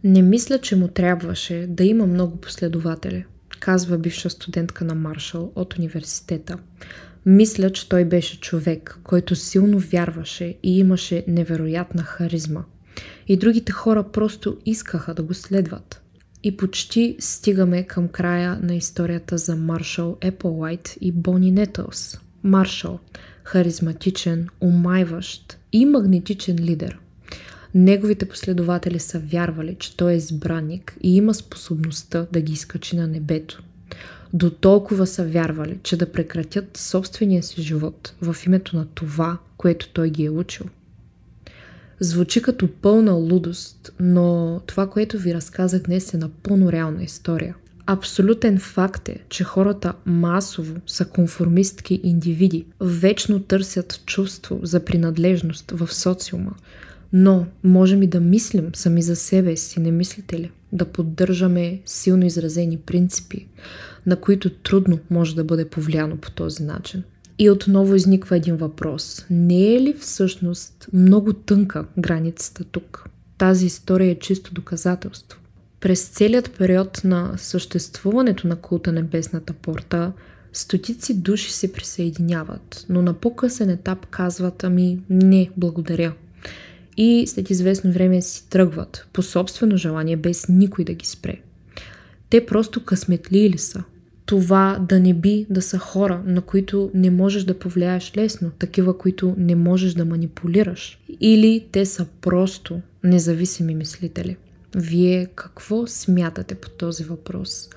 Не 0.04 0.22
мисля, 0.22 0.58
че 0.58 0.76
му 0.76 0.88
трябваше 0.88 1.68
да 1.70 1.84
има 1.84 2.08
много 2.08 2.38
последователи– 2.38 3.26
казва 3.60 3.98
бивша 3.98 4.30
студентка 4.30 4.86
на 4.86 4.96
Маршал 4.96 5.52
от 5.56 5.78
университета. 5.78 6.58
Мисля, 7.26 7.70
че 7.70 7.90
той 7.90 8.06
беше 8.06 8.40
човек, 8.40 9.00
който 9.04 9.36
силно 9.36 9.80
вярваше 9.80 10.58
и 10.64 10.80
имаше 10.80 11.24
невероятна 11.28 12.04
харизма. 12.04 12.64
И 13.28 13.38
другите 13.38 13.72
хора 13.72 14.04
просто 14.04 14.58
искаха 14.66 15.14
да 15.14 15.24
го 15.24 15.34
следват. 15.34 16.02
И 16.44 16.58
почти 16.58 17.16
стигаме 17.20 17.84
към 17.84 18.08
края 18.08 18.60
на 18.62 18.76
историята 18.76 19.38
за 19.38 19.56
Маршал 19.56 20.18
Еплуайт 20.22 20.98
и 21.02 21.12
Бони 21.12 21.52
Нетълс. 21.52 22.20
Маршал– 22.44 23.00
харизматичен, 23.44 24.48
умайващ 24.62 25.58
и 25.72 25.86
магнетичен 25.86 26.56
лидер– 26.60 27.00
Неговите 27.76 28.26
последователи 28.26 29.00
са 29.00 29.20
вярвали, 29.20 29.76
че 29.80 29.98
той 29.98 30.12
е 30.12 30.16
избранник 30.16 30.98
и 31.02 31.16
има 31.16 31.34
способността 31.34 32.28
да 32.32 32.42
ги 32.42 32.54
изкачи 32.54 32.96
на 32.96 33.08
небето. 33.08 33.64
До 34.34 34.50
толкова 34.50 35.08
са 35.08 35.26
вярвали, 35.26 35.80
че 35.84 35.98
да 35.98 36.12
прекратят 36.12 36.78
собствения 36.78 37.44
си 37.44 37.62
живот 37.62 38.14
в 38.22 38.36
името 38.46 38.76
на 38.76 38.86
това, 38.86 39.38
което 39.58 39.90
той 39.90 40.10
ги 40.10 40.26
е 40.26 40.30
учил. 40.30 40.66
Звучи 42.00 42.42
като 42.42 42.68
пълна 42.68 43.12
лудост, 43.12 43.92
но 44.00 44.62
това, 44.66 44.90
което 44.90 45.18
ви 45.18 45.34
разказах 45.34 45.82
днес 45.82 46.14
е 46.14 46.18
напълно 46.18 46.72
реална 46.72 47.04
история. 47.04 47.56
Абсолютен 47.86 48.60
факт 48.60 49.10
е, 49.10 49.20
че 49.30 49.44
хората 49.44 49.94
масово 50.06 50.76
са 50.88 51.06
конформистки 51.06 52.00
индивиди, 52.04 52.66
вечно 52.82 53.40
търсят 53.40 54.02
чувство 54.06 54.60
за 54.64 54.86
принадлежност 54.86 55.72
в 55.72 55.94
социума, 55.94 56.56
но 57.14 57.46
можем 57.64 58.04
и 58.04 58.08
да 58.08 58.20
мислим 58.20 58.70
сами 58.76 59.02
за 59.02 59.16
себе 59.16 59.58
си, 59.58 59.80
не 59.80 59.92
мислите 59.92 60.40
ли? 60.40 60.52
Да 60.72 60.86
поддържаме 60.86 61.82
силно 61.86 62.26
изразени 62.26 62.78
принципи, 62.78 63.48
на 64.06 64.16
които 64.16 64.50
трудно 64.50 65.00
може 65.10 65.36
да 65.36 65.44
бъде 65.44 65.70
повлияно 65.70 66.18
по 66.18 66.32
този 66.32 66.64
начин. 66.64 67.04
И 67.40 67.50
отново 67.50 67.96
изниква 67.96 68.38
един 68.38 68.56
въпрос. 68.56 69.26
Не 69.30 69.76
е 69.76 69.82
ли 69.82 69.94
всъщност 70.00 70.88
много 70.94 71.34
тънка 71.34 71.86
границата 71.98 72.64
тук? 72.64 73.10
Тази 73.38 73.66
история 73.66 74.12
е 74.12 74.20
чисто 74.20 74.54
доказателство. 74.54 75.40
През 75.80 76.08
целият 76.08 76.52
период 76.58 77.02
на 77.04 77.34
съществуването 77.38 78.48
на 78.48 78.56
култа 78.56 78.92
Небесната 78.92 79.54
порта, 79.54 80.12
стотици 80.54 81.14
души 81.22 81.54
се 81.54 81.74
присъединяват, 81.74 82.86
но 82.90 83.02
на 83.02 83.14
по-късен 83.14 83.70
етап 83.70 84.06
казват, 84.06 84.64
ами 84.64 85.00
не, 85.10 85.50
благодаря, 85.58 86.14
и 87.02 87.28
след 87.28 87.50
известно 87.50 87.92
време 87.92 88.22
си 88.22 88.50
тръгват 88.50 89.08
по 89.14 89.22
собствено 89.22 89.78
желание, 89.78 90.16
без 90.16 90.50
никой 90.50 90.86
да 90.86 90.94
ги 90.94 91.06
спре. 91.06 91.42
Те 92.30 92.46
просто 92.46 92.84
късметли 92.84 93.50
ли 93.50 93.58
са? 93.58 93.84
Това 94.26 94.86
да 94.90 95.00
не 95.00 95.14
би 95.14 95.46
да 95.50 95.62
са 95.62 95.78
хора, 95.78 96.24
на 96.26 96.42
които 96.42 96.92
не 96.94 97.10
можеш 97.10 97.44
да 97.44 97.60
повлияеш 97.60 98.12
лесно, 98.18 98.52
такива, 98.60 98.98
които 98.98 99.36
не 99.38 99.56
можеш 99.56 99.94
да 99.94 100.06
манипулираш. 100.06 101.00
Или 101.20 101.66
те 101.72 101.86
са 101.86 102.06
просто 102.22 102.82
независими 103.04 103.76
мислители. 103.76 104.38
Вие 104.76 105.26
какво 105.36 105.88
смятате 105.88 106.56
по 106.56 106.70
този 106.70 107.04
въпрос? 107.04 107.70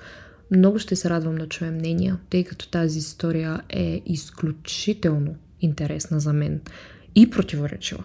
Много 0.51 0.79
ще 0.79 0.95
се 0.95 1.09
радвам 1.09 1.35
да 1.35 1.47
чуем 1.47 1.75
мнения, 1.75 2.17
тъй 2.29 2.43
като 2.43 2.69
тази 2.69 2.99
история 2.99 3.61
е 3.69 4.01
изключително 4.05 5.35
интересна 5.61 6.19
за 6.19 6.33
мен 6.33 6.61
и 7.15 7.29
противоречива. 7.29 8.03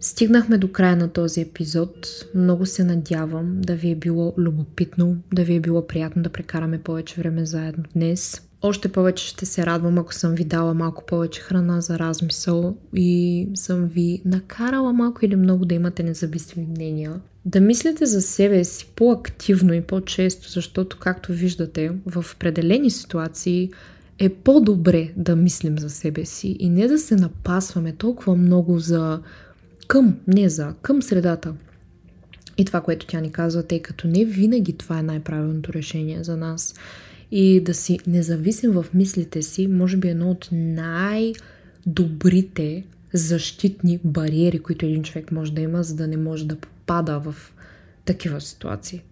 Стигнахме 0.00 0.58
до 0.58 0.72
края 0.72 0.96
на 0.96 1.08
този 1.08 1.40
епизод. 1.40 2.24
Много 2.34 2.66
се 2.66 2.84
надявам 2.84 3.60
да 3.60 3.74
ви 3.74 3.90
е 3.90 3.94
било 3.94 4.34
любопитно, 4.38 5.16
да 5.32 5.44
ви 5.44 5.54
е 5.54 5.60
било 5.60 5.86
приятно 5.86 6.22
да 6.22 6.30
прекараме 6.30 6.78
повече 6.78 7.20
време 7.20 7.46
заедно 7.46 7.84
днес. 7.94 8.42
Още 8.62 8.92
повече 8.92 9.26
ще 9.26 9.46
се 9.46 9.66
радвам, 9.66 9.98
ако 9.98 10.14
съм 10.14 10.34
ви 10.34 10.44
дала 10.44 10.74
малко 10.74 11.04
повече 11.06 11.40
храна 11.40 11.80
за 11.80 11.98
размисъл 11.98 12.76
и 12.94 13.48
съм 13.54 13.84
ви 13.84 14.22
накарала 14.24 14.92
малко 14.92 15.24
или 15.24 15.36
много 15.36 15.64
да 15.64 15.74
имате 15.74 16.02
независими 16.02 16.66
мнения. 16.66 17.20
Да 17.44 17.60
мислите 17.60 18.06
за 18.06 18.22
себе 18.22 18.64
си 18.64 18.86
по-активно 18.96 19.72
и 19.74 19.80
по-често, 19.80 20.50
защото, 20.50 20.98
както 20.98 21.32
виждате, 21.32 21.92
в 22.06 22.24
определени 22.34 22.90
ситуации 22.90 23.70
е 24.18 24.28
по-добре 24.28 25.12
да 25.16 25.36
мислим 25.36 25.78
за 25.78 25.90
себе 25.90 26.24
си 26.24 26.56
и 26.60 26.68
не 26.68 26.88
да 26.88 26.98
се 26.98 27.16
напасваме 27.16 27.92
толкова 27.92 28.36
много 28.36 28.78
за 28.78 29.20
към, 29.86 30.16
не 30.26 30.48
за, 30.48 30.74
към 30.82 31.02
средата. 31.02 31.54
И 32.58 32.64
това, 32.64 32.80
което 32.80 33.06
тя 33.06 33.20
ни 33.20 33.32
казва, 33.32 33.62
тъй 33.62 33.82
като 33.82 34.08
не 34.08 34.24
винаги 34.24 34.72
това 34.72 34.98
е 34.98 35.02
най-правилното 35.02 35.72
решение 35.72 36.24
за 36.24 36.36
нас. 36.36 36.74
И 37.30 37.60
да 37.60 37.74
си 37.74 37.98
независим 38.06 38.72
в 38.72 38.86
мислите 38.94 39.42
си, 39.42 39.66
може 39.66 39.96
би 39.96 40.08
е 40.08 40.10
едно 40.10 40.30
от 40.30 40.48
най-добрите 40.52 41.34
защитни 43.12 44.00
бариери, 44.04 44.58
които 44.58 44.86
един 44.86 45.02
човек 45.02 45.32
може 45.32 45.52
да 45.52 45.60
има, 45.60 45.82
за 45.82 45.96
да 45.96 46.06
не 46.06 46.16
може 46.16 46.46
да 46.46 46.56
попада 46.56 47.20
в 47.20 47.34
такива 48.04 48.40
ситуации. 48.40 49.02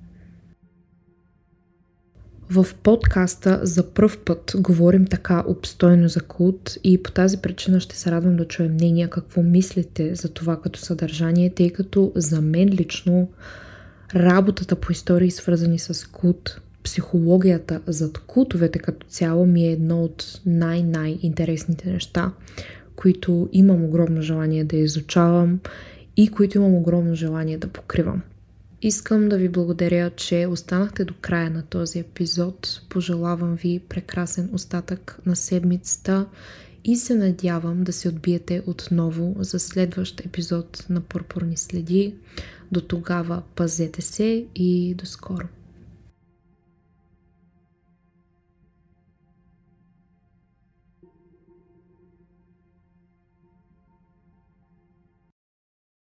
В 2.51 2.67
подкаста 2.83 3.61
за 3.63 3.91
пръв 3.91 4.19
път 4.19 4.53
говорим 4.59 5.07
така 5.07 5.45
обстойно 5.47 6.09
за 6.09 6.21
култ 6.21 6.77
и 6.85 7.03
по 7.03 7.13
тази 7.13 7.37
причина 7.37 7.81
ще 7.81 7.97
се 7.97 8.11
радвам 8.11 8.37
да 8.37 8.49
чуем 8.49 8.73
мнение 8.73 9.11
какво 9.11 9.43
мислите 9.43 10.15
за 10.15 10.29
това 10.29 10.61
като 10.61 10.81
съдържание, 10.81 11.51
тъй 11.51 11.71
като 11.71 12.13
за 12.15 12.41
мен 12.41 12.69
лично 12.69 13.29
работата 14.15 14.77
по 14.77 14.93
истории 14.93 15.31
свързани 15.31 15.79
с 15.79 16.11
култ, 16.11 16.61
психологията 16.83 17.81
зад 17.87 18.19
култовете 18.19 18.79
като 18.79 19.07
цяло 19.07 19.47
ми 19.47 19.67
е 19.67 19.73
едно 19.73 20.05
от 20.05 20.41
най-най-интересните 20.47 21.93
неща, 21.93 22.33
които 22.97 23.49
имам 23.53 23.85
огромно 23.85 24.23
желание 24.23 24.65
да 24.65 24.77
изучавам 24.77 25.61
и 26.17 26.29
които 26.29 26.59
имам 26.59 26.75
огромно 26.75 27.15
желание 27.15 27.59
да 27.59 27.69
покривам. 27.69 28.23
Искам 28.87 29.28
да 29.28 29.37
ви 29.37 29.49
благодаря, 29.49 30.11
че 30.11 30.47
останахте 30.47 31.05
до 31.05 31.14
края 31.20 31.51
на 31.51 31.62
този 31.62 31.99
епизод. 31.99 32.82
Пожелавам 32.89 33.55
ви 33.55 33.80
прекрасен 33.89 34.51
остатък 34.53 35.18
на 35.26 35.37
седмицата 35.37 36.26
и 36.85 36.97
се 36.97 37.14
надявам 37.14 37.85
да 37.85 37.93
се 37.93 38.09
отбиете 38.09 38.62
отново 38.66 39.37
за 39.39 39.59
следващ 39.59 40.20
епизод 40.20 40.87
на 40.91 41.01
Пурпурни 41.01 41.57
следи. 41.57 42.14
До 42.72 42.80
тогава 42.80 43.43
пазете 43.55 44.03
се 44.03 44.47
и 44.55 44.95
до 44.95 45.07
скоро! 45.07 45.49